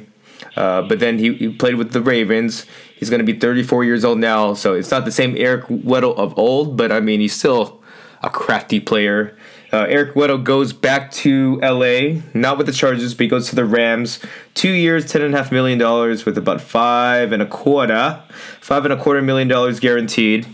[0.56, 2.66] Uh, but then he, he, played with the Ravens.
[2.96, 6.18] He's going to be 34 years old now, so it's not the same Eric Weddle
[6.18, 7.84] of old, but I mean, he's still
[8.24, 9.38] a crafty player.
[9.78, 13.56] Uh, Eric Weddle goes back to LA, not with the Chargers, but he goes to
[13.56, 14.20] the Rams.
[14.56, 18.24] Two years, ten and a half million dollars, with about five and a quarter,
[18.60, 20.48] five and a quarter million dollars guaranteed,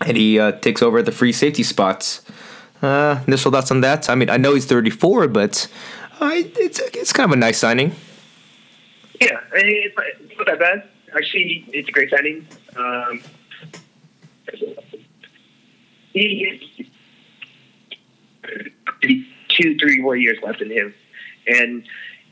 [0.00, 2.22] and he uh, takes over at the free safety spots.
[2.80, 4.08] Uh, initial thoughts on that?
[4.08, 5.68] I mean, I know he's 34, but
[6.20, 7.94] uh, it's it's kind of a nice signing.
[9.20, 9.94] Yeah, it's
[10.38, 10.88] not that bad.
[11.14, 12.48] Actually, it's a great signing.
[12.76, 13.20] Um,
[16.14, 16.83] he,
[19.60, 20.94] two, three more years left in him,
[21.46, 21.84] and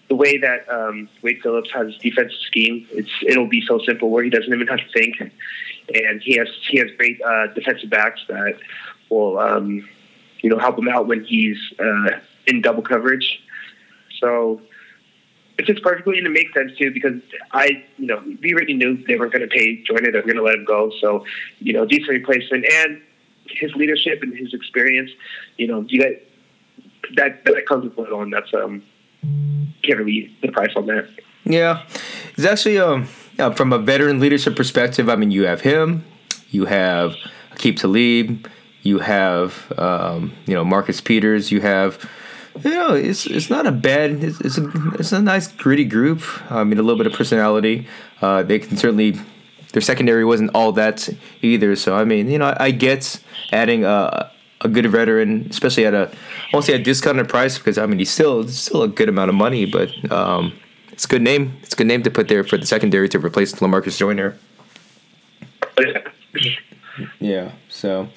[0.09, 4.11] the way that um, Wade Phillips has his defensive scheme, it's it'll be so simple
[4.11, 7.91] where he doesn't even have to think, and he has he has great uh, defensive
[7.91, 8.59] backs that
[9.09, 9.89] will um,
[10.41, 13.43] you know help him out when he's uh, in double coverage.
[14.21, 14.61] So
[15.59, 17.21] it fits perfectly and it makes sense too because
[17.53, 20.37] I, you know, we already knew they weren't going to pay Joyner, they were going
[20.37, 20.93] to let him go.
[21.01, 21.25] So,
[21.59, 23.01] you know, decent replacement and
[23.47, 25.11] his leadership and his experience,
[25.59, 26.13] you know, you got
[27.17, 28.31] that that comes with it on.
[28.31, 28.83] That's um
[29.83, 31.09] can't really the price on that.
[31.45, 31.85] Yeah,
[32.37, 33.09] it's actually um
[33.55, 35.09] from a veteran leadership perspective.
[35.09, 36.05] I mean, you have him,
[36.51, 37.17] you have
[37.55, 38.49] Aqib Talib,
[38.83, 42.09] you have um, you know Marcus Peters, you have
[42.65, 46.23] you know it's it's not a bad it's, it's a it's a nice gritty group.
[46.51, 47.87] I mean, a little bit of personality.
[48.21, 49.19] Uh, they can certainly
[49.73, 51.09] their secondary wasn't all that
[51.41, 51.77] either.
[51.77, 53.21] So I mean, you know, I, I get
[53.53, 54.32] adding a
[54.63, 57.99] a good veteran, especially at a I won't say a discounted price because I mean
[57.99, 60.53] he's still still a good amount of money, but um,
[60.91, 61.59] it's a good name.
[61.63, 64.37] It's a good name to put there for the secondary to replace Lamarcus Joyner.
[67.19, 67.53] Yeah.
[67.69, 68.09] So,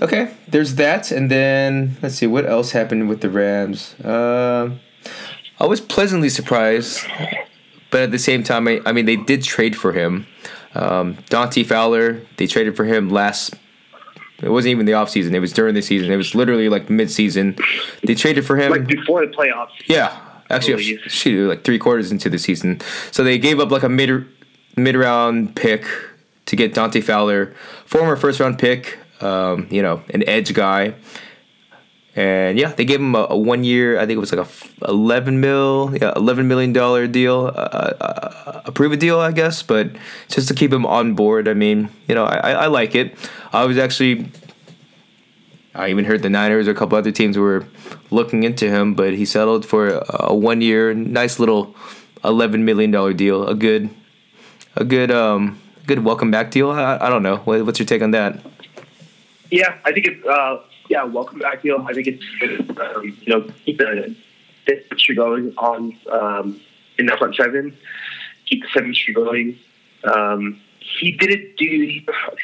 [0.00, 3.94] okay, there's that, and then let's see what else happened with the Rams.
[4.00, 4.76] Uh,
[5.58, 7.06] I was pleasantly surprised,
[7.90, 10.26] but at the same time, I, I mean, they did trade for him.
[10.74, 13.54] Um, Dante Fowler, they traded for him last.
[14.42, 15.32] It wasn't even the offseason.
[15.32, 16.12] It was during the season.
[16.12, 17.56] It was literally like mid-season.
[18.04, 18.70] They traded for him.
[18.70, 19.70] Like before the playoffs.
[19.86, 20.16] Yeah,
[20.48, 22.80] actually, shoot, like three quarters into the season.
[23.10, 24.26] So they gave up like a mid
[24.76, 25.84] mid round pick
[26.46, 28.98] to get Dante Fowler, former first round pick.
[29.20, 30.94] Um, you know, an edge guy.
[32.18, 33.94] And yeah, they gave him a, a one year.
[33.96, 34.50] I think it was like a
[34.90, 39.62] eleven mil, yeah, eleven million dollar deal, uh, uh, a prove a deal, I guess.
[39.62, 39.94] But
[40.26, 41.46] just to keep him on board.
[41.46, 43.14] I mean, you know, I, I I like it.
[43.52, 44.26] I was actually
[45.78, 47.64] I even heard the Niners or a couple other teams were
[48.10, 51.76] looking into him, but he settled for a, a one year, nice little
[52.24, 53.46] eleven million dollar deal.
[53.46, 53.90] A good,
[54.74, 56.72] a good, um, good welcome back deal.
[56.72, 57.36] I, I don't know.
[57.38, 58.40] What, what's your take on that?
[59.52, 61.84] Yeah, I think it's uh, yeah, welcome back deal.
[61.88, 64.14] I think it's um, you know keep the
[64.66, 66.60] the streak going on um,
[66.98, 67.76] in that front seven,
[68.46, 69.58] keep the streak going.
[70.04, 71.66] Um, he didn't do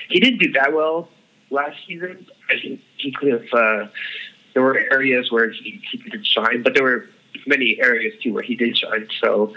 [0.08, 1.08] he didn't do that well
[1.50, 2.26] last season.
[2.50, 3.52] I think he could have.
[3.52, 3.88] Uh,
[4.54, 7.08] there were areas where he, he didn't shine, but there were
[7.46, 9.08] many areas too where he did shine.
[9.20, 9.52] So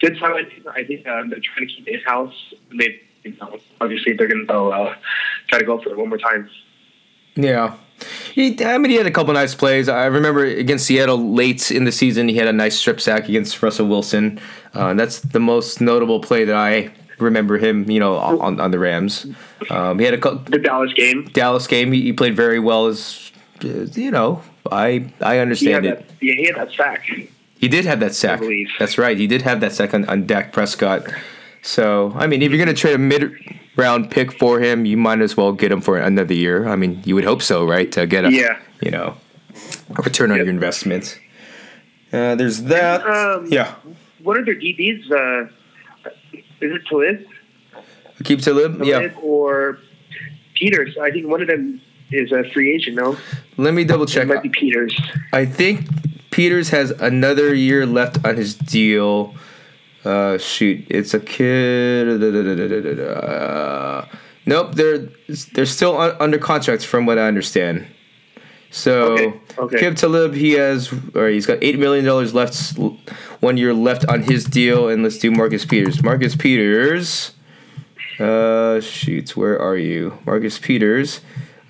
[0.00, 0.46] good sign.
[0.70, 2.34] I think um, they're trying to keep it in house.
[2.78, 4.94] They, you know, obviously they're going to uh,
[5.48, 6.48] try to go for it one more time.
[7.34, 7.76] Yeah.
[8.34, 9.88] He, I mean, he had a couple nice plays.
[9.88, 13.62] I remember against Seattle late in the season, he had a nice strip sack against
[13.62, 14.40] Russell Wilson.
[14.74, 18.78] Uh, that's the most notable play that I remember him, you know, on, on the
[18.78, 19.26] Rams.
[19.70, 21.24] Um, he had a The Dallas game.
[21.32, 21.92] Dallas game.
[21.92, 22.86] He, he played very well.
[22.86, 26.00] As you know, I I understand that.
[26.00, 26.10] it.
[26.20, 27.06] Yeah, he had that sack.
[27.58, 28.42] He did have that sack.
[28.78, 29.16] That's right.
[29.16, 31.06] He did have that sack on, on Dak Prescott.
[31.62, 33.32] So I mean, if you're gonna trade a mid
[33.76, 36.66] round pick for him, you might as well get him for another year.
[36.66, 37.90] I mean, you would hope so, right?
[37.92, 38.56] To get a Yeah.
[38.80, 39.16] you know
[39.96, 40.46] a return on Yep.
[40.46, 41.18] your investment.
[42.12, 43.06] Uh, there's that.
[43.06, 43.74] Um, yeah.
[44.22, 45.10] What are their DBs?
[45.10, 45.48] Uh,
[46.60, 47.24] is it Talib?
[48.22, 48.82] Aqib Talib.
[48.84, 49.08] Yeah.
[49.22, 49.78] Or
[50.54, 50.96] Peters?
[51.00, 52.96] I think one of them is a free agent.
[52.96, 53.16] No,
[53.56, 54.26] Let me double it check.
[54.26, 54.98] might be Peters.
[55.32, 55.80] I think
[56.30, 59.34] Peters has another year left on his deal.
[60.06, 62.06] Uh, shoot, it's a kid.
[63.00, 64.06] Uh,
[64.46, 65.08] nope, they're
[65.52, 67.86] they're still un- under contract from what I understand.
[68.70, 69.76] So, Okay, okay.
[69.78, 72.76] Aqib Talib, he has, or he's got eight million dollars left,
[73.40, 76.02] one year left on his deal, and let's do Marcus Peters.
[76.02, 77.32] Marcus Peters,
[78.20, 81.20] uh, shoots, where are you, Marcus Peters?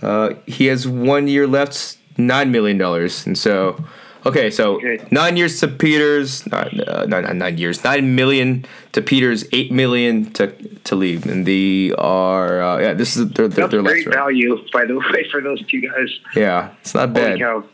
[0.02, 3.82] Uh, he has one year left, nine million dollars, and so,
[4.28, 4.98] okay, so Okay.
[5.10, 10.30] nine years to Peters, nine, uh, nine, nine, years, nine million to Peters, eight million
[10.34, 10.48] to
[10.84, 14.96] Talib, and the are uh, yeah, this is their their, their great value, by the
[15.12, 16.10] way, for those two guys.
[16.34, 17.38] Yeah, it's not Holy bad.
[17.38, 17.64] cow.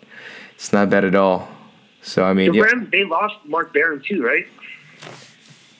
[0.54, 1.48] It's not bad at all.
[2.02, 4.46] So I mean, The yeah, Rams, they lost Mark Barron too, right?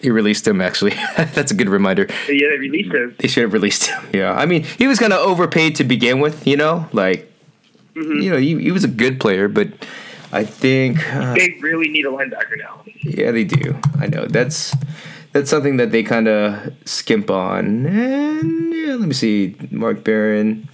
[0.01, 0.61] he released him.
[0.61, 2.07] Actually, that's a good reminder.
[2.29, 3.15] Yeah, they released him.
[3.19, 4.03] They should have released him.
[4.13, 6.47] Yeah, I mean, he was kind of overpaid to begin with.
[6.47, 7.31] You know, like
[7.95, 9.69] you know, he, he was a good player, but
[10.33, 12.83] I think uh, They really need a linebacker now.
[13.03, 13.79] yeah, they do.
[14.01, 14.75] I know that's
[15.33, 17.87] that's something that they kind of skimp on.
[17.87, 20.69] And yeah, let me see, Mark Barron.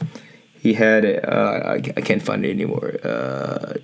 [0.60, 2.96] He had uh, I, I can't find it anymore.
[3.02, 3.74] Uh,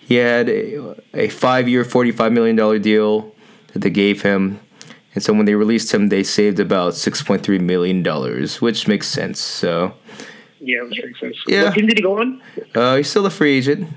[0.00, 3.34] he had a, a five-year, forty-five million dollar deal
[3.72, 4.58] that they gave him,
[5.14, 8.88] and so when they released him, they saved about six point three million dollars, which
[8.88, 9.38] makes sense.
[9.40, 9.94] So
[10.60, 11.36] Yeah, which makes sense.
[11.46, 11.64] Yeah.
[11.64, 12.42] What team did he go on?
[12.74, 13.88] uh, he's still a free agent.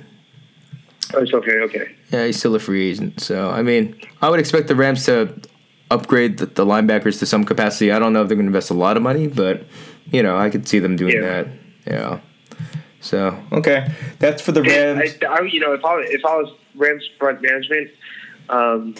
[1.15, 1.95] Oh, it's okay, okay.
[2.11, 3.21] Yeah, he's still a free agent.
[3.21, 5.33] So I mean, I would expect the Rams to
[5.91, 7.91] upgrade the, the linebackers to some capacity.
[7.91, 9.63] I don't know if they're going to invest a lot of money, but
[10.11, 11.21] you know, I could see them doing Yeah.
[11.43, 11.47] that.
[11.87, 12.19] Yeah.
[13.01, 13.87] So okay,
[14.19, 15.15] that's for the Rams.
[15.21, 17.91] I, I, you know, if I if I was Rams front management,
[18.49, 18.95] um,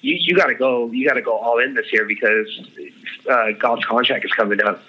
[0.00, 0.90] you you got to go.
[0.90, 2.48] You got to go all in this year because
[3.30, 4.82] uh, Goff's contract is coming up.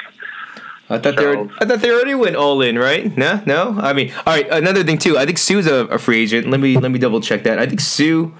[0.87, 3.15] I thought they were, I thought they already went all in, right?
[3.17, 3.75] No, no.
[3.79, 4.47] I mean, all right.
[4.49, 5.17] Another thing too.
[5.17, 6.47] I think Suh's a, a free agent.
[6.49, 7.57] Let me let me double check that.
[7.57, 8.33] I think Sue.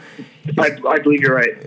[0.60, 1.58] I, I believe you're right.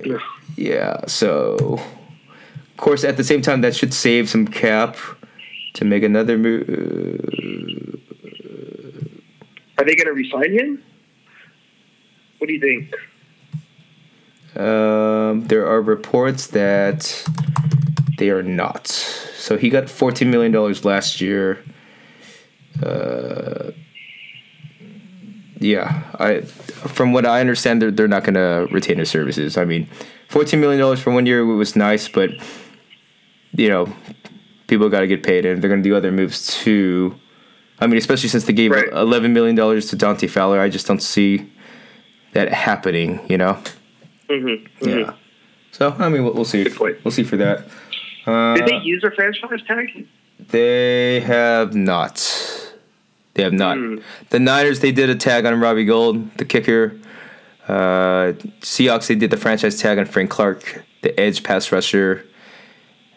[0.56, 1.04] Yeah.
[1.06, 4.96] So, of course, at the same time, that should save some cap
[5.74, 6.68] to make another move.
[9.78, 10.82] Are they going to resign him?
[12.38, 12.94] What do you think?
[14.56, 17.24] Um, there are reports that
[18.18, 18.86] they are not.
[18.86, 21.64] So he got fourteen million dollars last year.
[22.82, 23.72] Uh,
[25.60, 29.56] yeah, I from what I understand, they're they're not going to retain his services.
[29.56, 29.88] I mean,
[30.28, 32.30] fourteen million dollars for one year was nice, but
[33.52, 33.92] you know,
[34.66, 37.18] people got to get paid, and they're going to do other moves too.
[37.80, 38.88] I mean, especially since they gave right.
[38.92, 41.50] eleven million dollars to Dante Fowler, I just don't see
[42.32, 43.20] that happening.
[43.28, 43.58] You know.
[44.28, 44.88] Mm-hmm, mm-hmm.
[44.88, 45.14] Yeah.
[45.72, 46.66] So I mean, we'll, we'll see.
[46.78, 47.66] We'll see for that.
[48.28, 50.06] Uh, Did they use their franchise tag?
[50.38, 52.16] They have not.
[53.34, 53.78] They have not.
[53.78, 54.02] Mm.
[54.28, 56.98] The Niners they did a tag on Robbie Gould, the kicker.
[57.66, 62.26] Uh, Seahawks they did the franchise tag on Frank Clark, the edge pass rusher.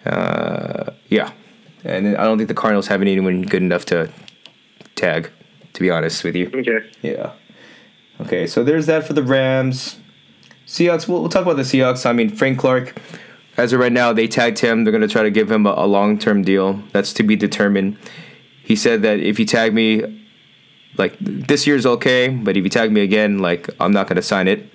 [0.05, 1.31] Uh, yeah,
[1.83, 4.09] and I don't think the Cardinals have anyone good enough to
[4.95, 5.29] tag.
[5.73, 6.51] To be honest with you.
[6.53, 6.89] Okay.
[7.01, 7.31] Yeah.
[8.19, 9.97] Okay, so there's that for the Rams.
[10.67, 11.07] Seahawks.
[11.07, 12.05] We'll, we'll talk about the Seahawks.
[12.05, 12.95] I mean, Frank Clark
[13.61, 14.83] as of right now, they tagged him.
[14.83, 16.81] They're going to try to give him a, a long term deal.
[16.91, 17.97] That's to be determined.
[18.63, 20.25] He said that if you tag me,
[20.97, 24.21] like this year's okay, but if you tag me again, like I'm not going to
[24.21, 24.69] sign it.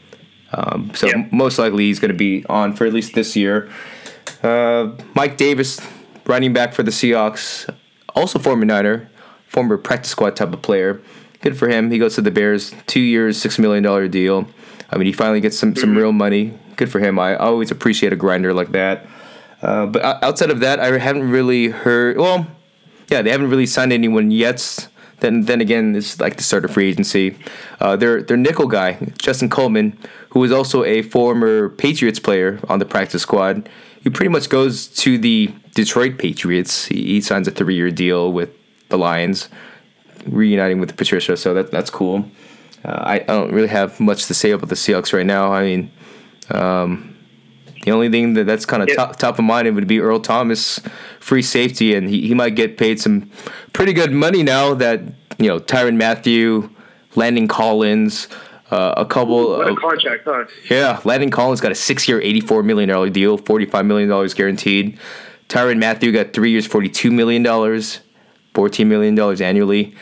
[0.53, 3.69] Um, so most likely he's going to be on for at least this year.
[4.43, 5.81] Uh, Mike Davis,
[6.25, 7.69] running back for the Seahawks,
[8.15, 9.11] also former Niner,
[9.49, 11.03] former practice squad type of player.
[11.43, 11.91] Good for him.
[11.91, 14.49] He goes to the Bears, two years, six million dollar deal.
[14.91, 15.99] I mean, he finally gets some some mm-hmm.
[15.99, 17.19] real money good for him.
[17.19, 19.07] I always appreciate a grinder like that.
[19.63, 22.19] Uh, but outside of that, I haven't really heard.
[22.19, 22.47] Well,
[23.09, 24.89] yeah, they haven't really signed anyone yet.
[25.21, 27.39] Then, then again, it's like the start of free agency.
[27.81, 29.99] Uh, their their nickel guy, Justin Coleman,
[30.31, 33.69] who is also a former Patriots player on the practice squad.
[34.03, 36.87] He pretty much goes to the Detroit Patriots.
[36.87, 38.51] He, he signs a three year deal with
[38.89, 39.49] the Lions,
[40.27, 41.37] reuniting with Patricia.
[41.37, 42.31] So that that's cool.
[42.85, 45.53] Uh, I, I don't really have much to say about the Seahawks right now.
[45.53, 45.91] I mean,
[46.51, 47.17] um,
[47.87, 48.97] the only thing that that's kind of yep.
[48.97, 50.81] top, top of mind would be Earl Thomas,
[51.21, 53.31] free safety, and he, he might get paid some
[53.73, 55.01] pretty good money now that
[55.39, 56.69] you know Tyrann Mathieu,
[57.15, 58.29] Landon Collins,
[58.71, 59.51] uh, a couple.
[59.59, 60.47] What a contract, huh?
[60.69, 64.99] Yeah, Landon Collins got a six-year, eighty-four million dollar deal, forty-five million dollars guaranteed.
[65.49, 68.01] Tyrann Mathieu got three years, forty-two million dollars,
[68.53, 69.95] fourteen million dollars annually.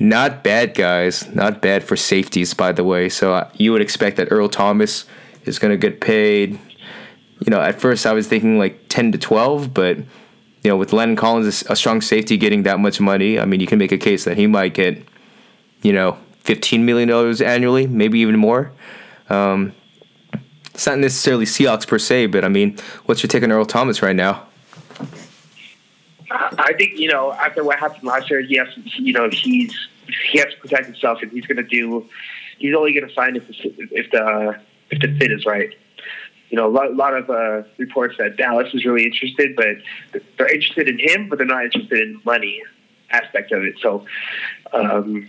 [0.00, 1.28] Not bad, guys.
[1.34, 3.08] Not bad for safeties, by the way.
[3.08, 5.04] So uh, you would expect that Earl Thomas
[5.48, 6.58] is going to get paid.
[7.40, 10.92] You know, at first I was thinking like 10 to 12, but you know, with
[10.92, 13.98] Landon Collins, a strong safety getting that much money, I mean, you can make a
[13.98, 15.02] case that he might get,
[15.82, 17.10] you know, $15 million
[17.42, 18.72] annually, maybe even more.
[19.28, 19.72] Um,
[20.74, 22.76] it's not necessarily Seahawks per se, but I mean,
[23.06, 24.46] what's your take on Earl Thomas right now?
[26.30, 28.68] I think you know after what happened last year, yes,
[28.98, 29.74] you know he's
[30.30, 32.08] he has to protect himself, and he's going to do.
[32.58, 35.74] He's only going to sign if the, if the if the fit is right.
[36.50, 39.76] You know, a lot, lot of uh, reports that Dallas is really interested, but
[40.38, 42.62] they're interested in him, but they're not interested in money
[43.10, 43.74] aspect of it.
[43.82, 44.06] So,
[44.72, 45.28] um,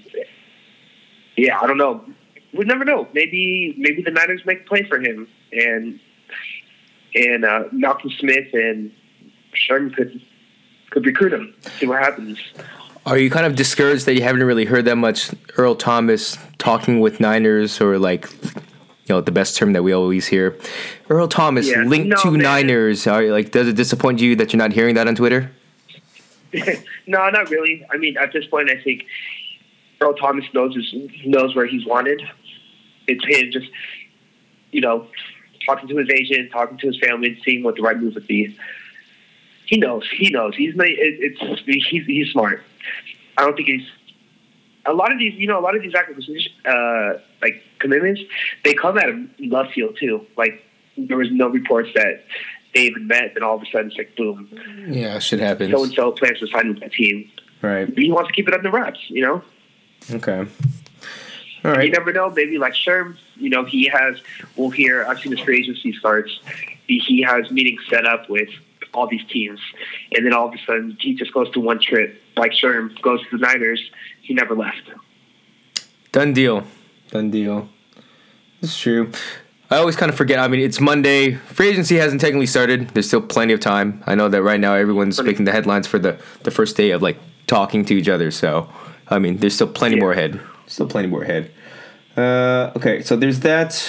[1.36, 2.06] yeah, I don't know.
[2.54, 3.08] We never know.
[3.14, 6.00] Maybe maybe the Niners make a play for him, and
[7.16, 8.92] and uh, Malcolm Smith and
[9.54, 10.22] Sherman could
[10.90, 11.54] could recruit him.
[11.80, 12.40] See what happens.
[13.06, 17.00] Are you kind of discouraged that you haven't really heard that much Earl Thomas talking
[17.00, 18.30] with Niners or like
[19.10, 20.58] you know the best term that we always hear.
[21.10, 22.42] Earl Thomas yeah, linked no, to man.
[22.42, 23.08] Niners.
[23.08, 25.52] Are like does it disappoint you that you're not hearing that on Twitter?
[26.54, 27.86] no, not really.
[27.92, 29.06] I mean, at this point, I think
[30.00, 30.94] Earl Thomas knows his,
[31.26, 32.22] knows where he's wanted.
[33.08, 33.70] It's him just
[34.72, 35.08] you know
[35.66, 38.28] talking to his agent, talking to his family, and seeing what the right move would
[38.28, 38.56] be.
[39.66, 40.08] He knows.
[40.16, 40.56] He knows.
[40.56, 42.64] He's it's he's he's smart.
[43.38, 43.88] I don't think he's
[44.86, 48.22] a lot of these, you know, a lot of these acquisitions, uh, like commitments,
[48.64, 50.26] they come out of left field too.
[50.38, 50.64] Like
[50.98, 52.24] there was no reports that
[52.74, 54.50] they even met, and all of a sudden it's like boom.
[54.90, 55.72] Yeah, shit happens.
[55.72, 57.30] So and so plans to sign with that team.
[57.62, 57.90] Right.
[57.98, 59.44] He wants to keep it under wraps, you know.
[60.12, 60.46] Okay.
[61.66, 61.86] All right.
[61.86, 62.30] You never know.
[62.30, 64.22] Maybe like Sherm, you know, he has.
[64.56, 65.06] We'll hear.
[65.06, 66.40] I've seen his free agency starts.
[66.88, 68.50] He, he has meetings set up with
[68.94, 69.60] all these teams,
[70.16, 72.22] and then all of a sudden he just goes to one trip.
[72.38, 74.90] Like Sherm goes to the Niners, he never left.
[76.12, 76.64] Done deal.
[77.12, 77.70] Done deal.
[78.62, 79.12] It's true.
[79.72, 80.40] I always kind of forget.
[80.40, 81.34] I mean, it's Monday.
[81.36, 82.90] Free agency hasn't technically started.
[82.90, 84.04] There's still plenty of time.
[84.08, 87.02] I know that right now everyone's picking the headlines for the, the first day of
[87.02, 88.32] like talking to each other.
[88.32, 88.68] So,
[89.08, 90.02] I mean, there's still plenty Yeah.
[90.02, 90.40] more ahead.
[90.66, 91.52] Still plenty more ahead.
[92.18, 93.88] Uh, okay, so there's that.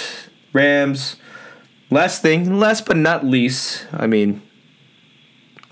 [0.53, 1.17] Rams.
[1.91, 4.43] Last thing, last but not least, I mean,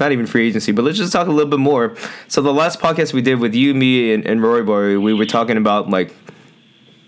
[0.01, 1.97] not even free agency, but let's just talk a little bit more.
[2.27, 5.27] So the last podcast we did with you, me, and, and Roy Boy, we were
[5.27, 6.13] talking about like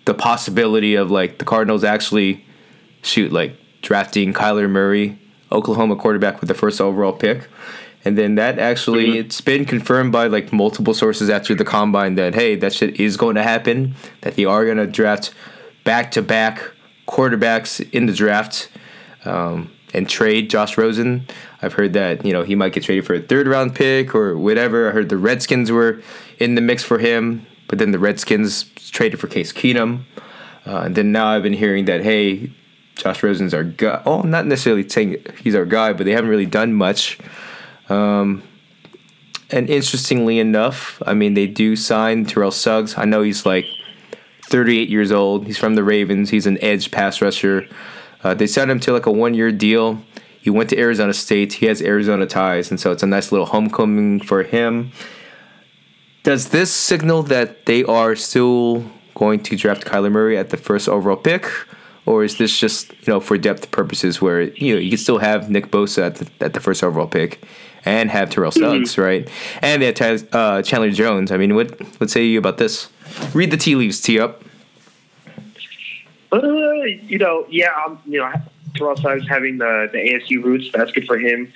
[0.04, 2.44] the possibility of like the Cardinals actually
[3.02, 5.18] shoot like drafting Kyler Murray,
[5.52, 7.48] Oklahoma quarterback with the first overall pick.
[8.04, 12.34] And then that actually it's been confirmed by like multiple sources after the combine that
[12.34, 15.34] hey, that shit is going to happen, that they are draft
[15.84, 16.72] back to back
[17.06, 18.70] quarterbacks in the draft.
[19.24, 21.26] Um, and trade Josh Rosen.
[21.62, 24.36] I've heard that you know he might get traded for a third round pick or
[24.38, 24.88] whatever.
[24.88, 26.02] I heard the Redskins were
[26.38, 30.02] in the mix for him, but then the Redskins traded for Case Keenum.
[30.66, 32.50] Uh, and then now I've been hearing that hey,
[32.96, 34.02] Josh Rosen's our guy.
[34.04, 37.16] Oh, not necessarily saying he's our guy, but they haven't really done much.
[37.88, 38.42] Um,
[39.50, 42.98] and interestingly enough, I mean they do sign Terrell Suggs.
[42.98, 43.66] I know he's like
[44.46, 45.46] 38 years old.
[45.46, 46.30] He's from the Ravens.
[46.30, 47.68] He's an edge pass rusher.
[48.24, 50.02] Uh, they signed him to like a one year deal.
[50.40, 51.52] He went to Arizona State.
[51.52, 54.90] He has Arizona ties, and so it's a nice little homecoming for him.
[56.22, 60.88] Does this signal that they are still going to draft Kyler Murray at the first
[60.88, 61.46] overall pick,
[62.06, 65.18] or is this just you know for depth purposes where you know you can still
[65.18, 67.42] have Nick Bosa at the, at the first overall pick
[67.84, 69.28] and have Terrell Suggs, right?
[69.62, 71.32] And they have uh, Chandler Jones.
[71.32, 72.88] I mean, what what say you about this?
[73.34, 74.42] Read the tea leaves, tee up.
[76.32, 78.32] Uh, you know, yeah, um, you know,
[78.74, 81.52] Terrell Suggs having the the ASU roots, that's good for him.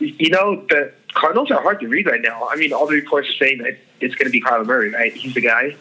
[0.00, 2.48] You know, the Cardinals are hard to read right now.
[2.48, 5.12] I mean, all the reports are saying that it's going to be Kyler Murray, right?
[5.12, 5.76] He's the guy.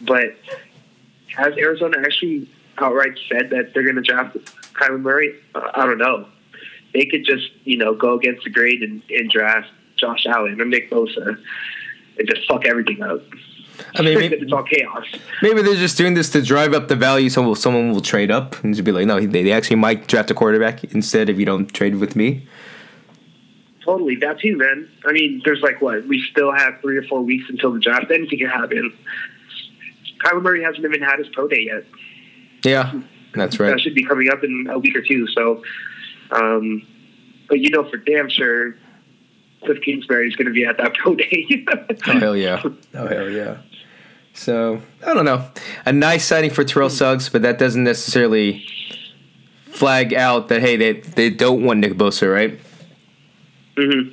[0.00, 0.36] But
[1.36, 2.48] has Arizona actually
[2.78, 4.36] outright said that they're going to draft
[4.74, 5.34] Kyler Murray?
[5.54, 6.28] Uh, I don't know.
[6.94, 10.64] They could just, you know, go against the grain and, and draft Josh Allen or
[10.64, 11.38] Nick Bosa
[12.18, 13.20] and just fuck everything up.
[13.94, 15.06] I mean, maybe, it's all chaos.
[15.40, 17.30] maybe they're just doing this to drive up the value.
[17.30, 20.30] So someone will trade up and just be like, no, they, they actually might draft
[20.30, 22.46] a quarterback instead if you don't trade with me.
[23.88, 24.86] Totally, that too, man.
[25.06, 28.10] I mean, there's like what we still have three or four weeks until the draft.
[28.10, 28.94] Anything can happen.
[30.22, 31.84] Kyler Murray hasn't even had his pro day yet.
[32.64, 33.00] Yeah,
[33.32, 33.70] that's right.
[33.70, 35.26] That should be coming up in a week or two.
[35.28, 35.62] So,
[36.32, 36.86] um,
[37.48, 38.76] but you know for damn sure,
[39.64, 41.66] Cliff Kingsbury is going to be at that pro day.
[42.06, 42.62] Oh hell yeah!
[42.92, 43.56] Oh hell yeah!
[44.34, 45.50] So I don't know.
[45.86, 48.66] A nice signing for Terrell Suggs, but that doesn't necessarily
[49.64, 52.60] flag out that hey they they don't want Nick Bosa, right?
[53.78, 54.08] Hmm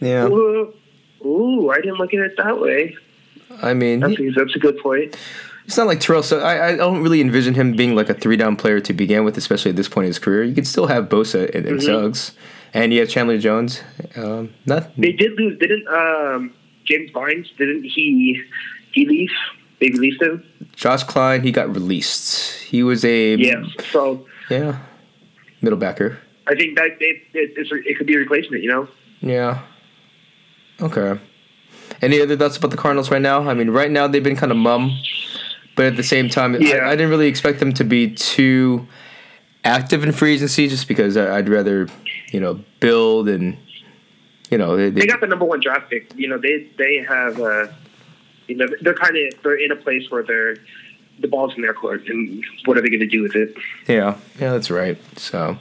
[0.00, 0.26] Yeah.
[0.26, 0.72] Ooh,
[1.24, 2.96] ooh, I didn't look at it that way.
[3.62, 5.16] I mean, That's, that's a good point.
[5.64, 6.22] it's not like Terrell.
[6.22, 9.24] So I, I don't really envision him being like a three down player to begin
[9.24, 10.42] with, especially at this point in his career.
[10.44, 11.82] You could still have Bosa and, and Mhm.
[11.82, 12.32] Suggs,
[12.74, 13.82] and you have Chandler Jones.
[14.16, 16.52] Um, not They did lose, didn't um,
[16.84, 17.46] James Bynes?
[17.56, 18.42] Didn't he?
[18.92, 19.30] He leave?
[19.80, 20.42] They released him.
[20.74, 21.42] Josh Klein.
[21.42, 22.62] He got released.
[22.62, 23.64] He was a Yes.
[23.92, 24.78] So yeah
[25.62, 26.18] middle backer.
[26.46, 27.52] I think that it, it,
[27.86, 28.62] it could be a replacement.
[28.62, 28.88] You know.
[29.20, 29.62] Yeah.
[30.80, 31.18] Okay.
[32.02, 33.48] Any other thoughts about the Cardinals right now?
[33.48, 34.92] I mean, right now they've been kind of mum,
[35.74, 36.86] but at the same time, I- Yeah.
[36.86, 38.86] I, didn't really expect them to be too
[39.64, 41.88] active in free agency, just because I, I'd rather,
[42.30, 43.56] you know, build and,
[44.50, 46.12] you know, they, They got the number one draft pick.
[46.14, 47.40] You know, they they have.
[47.40, 47.68] Uh,
[48.46, 50.56] you know, they're kind of they're in a place where they're
[51.18, 53.56] the ball's in their court, and what are they going to do with it?
[53.88, 54.98] yeah, yeah, that's right.
[55.18, 55.58] So.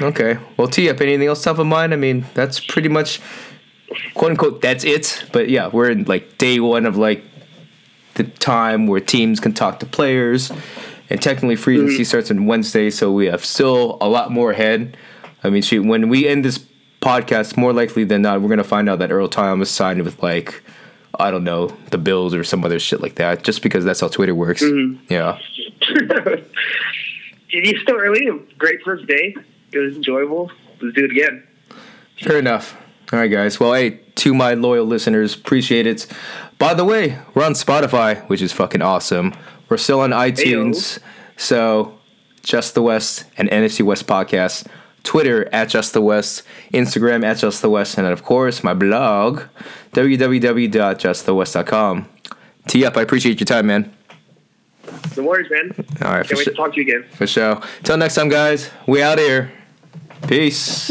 [0.00, 1.92] Okay, well, tee up anything else top of mind?
[1.92, 3.20] I mean, that's pretty much
[4.14, 5.24] quote unquote that's it.
[5.32, 7.22] But yeah, we're in like day one of like
[8.14, 10.50] the time where teams can talk to players,
[11.10, 12.06] and technically free agency mm.
[12.06, 14.96] starts on Wednesday, so we have still a lot more ahead.
[15.42, 16.64] I mean, shoot, when we end this
[17.00, 20.62] podcast, more likely than not, we're gonna find out that Earl Thomas signed with like
[21.18, 24.08] I don't know the Bills or some other shit like that, just because that's how
[24.08, 24.62] Twitter works.
[24.62, 25.12] Mm-hmm.
[25.12, 25.38] Yeah.
[27.56, 28.28] It's still early.
[28.58, 29.36] Great first day.
[29.74, 30.50] It was enjoyable.
[30.80, 31.42] Let's do it again.
[32.20, 32.76] Fair enough.
[33.12, 33.60] All right, guys.
[33.60, 36.06] Well, hey, to my loyal listeners, appreciate it.
[36.58, 39.34] By the way, we're on Spotify, which is fucking awesome.
[39.68, 40.98] We're still on iTunes.
[41.36, 41.98] So,
[42.42, 44.66] Just the West and NFC West podcast.
[45.02, 49.42] Twitter at Just the West, Instagram at Just the West, and of course, my blog,
[49.92, 52.08] www.justthewest.com.
[52.68, 52.96] Tee up.
[52.96, 53.92] I appreciate your time, man.
[55.16, 55.72] No worries, man.
[56.02, 56.44] All right, Can't wait sure.
[56.44, 57.04] to talk to you again.
[57.12, 57.60] for sure.
[57.82, 58.70] Till next time, guys.
[58.86, 59.52] We out here.
[60.26, 60.90] Peace.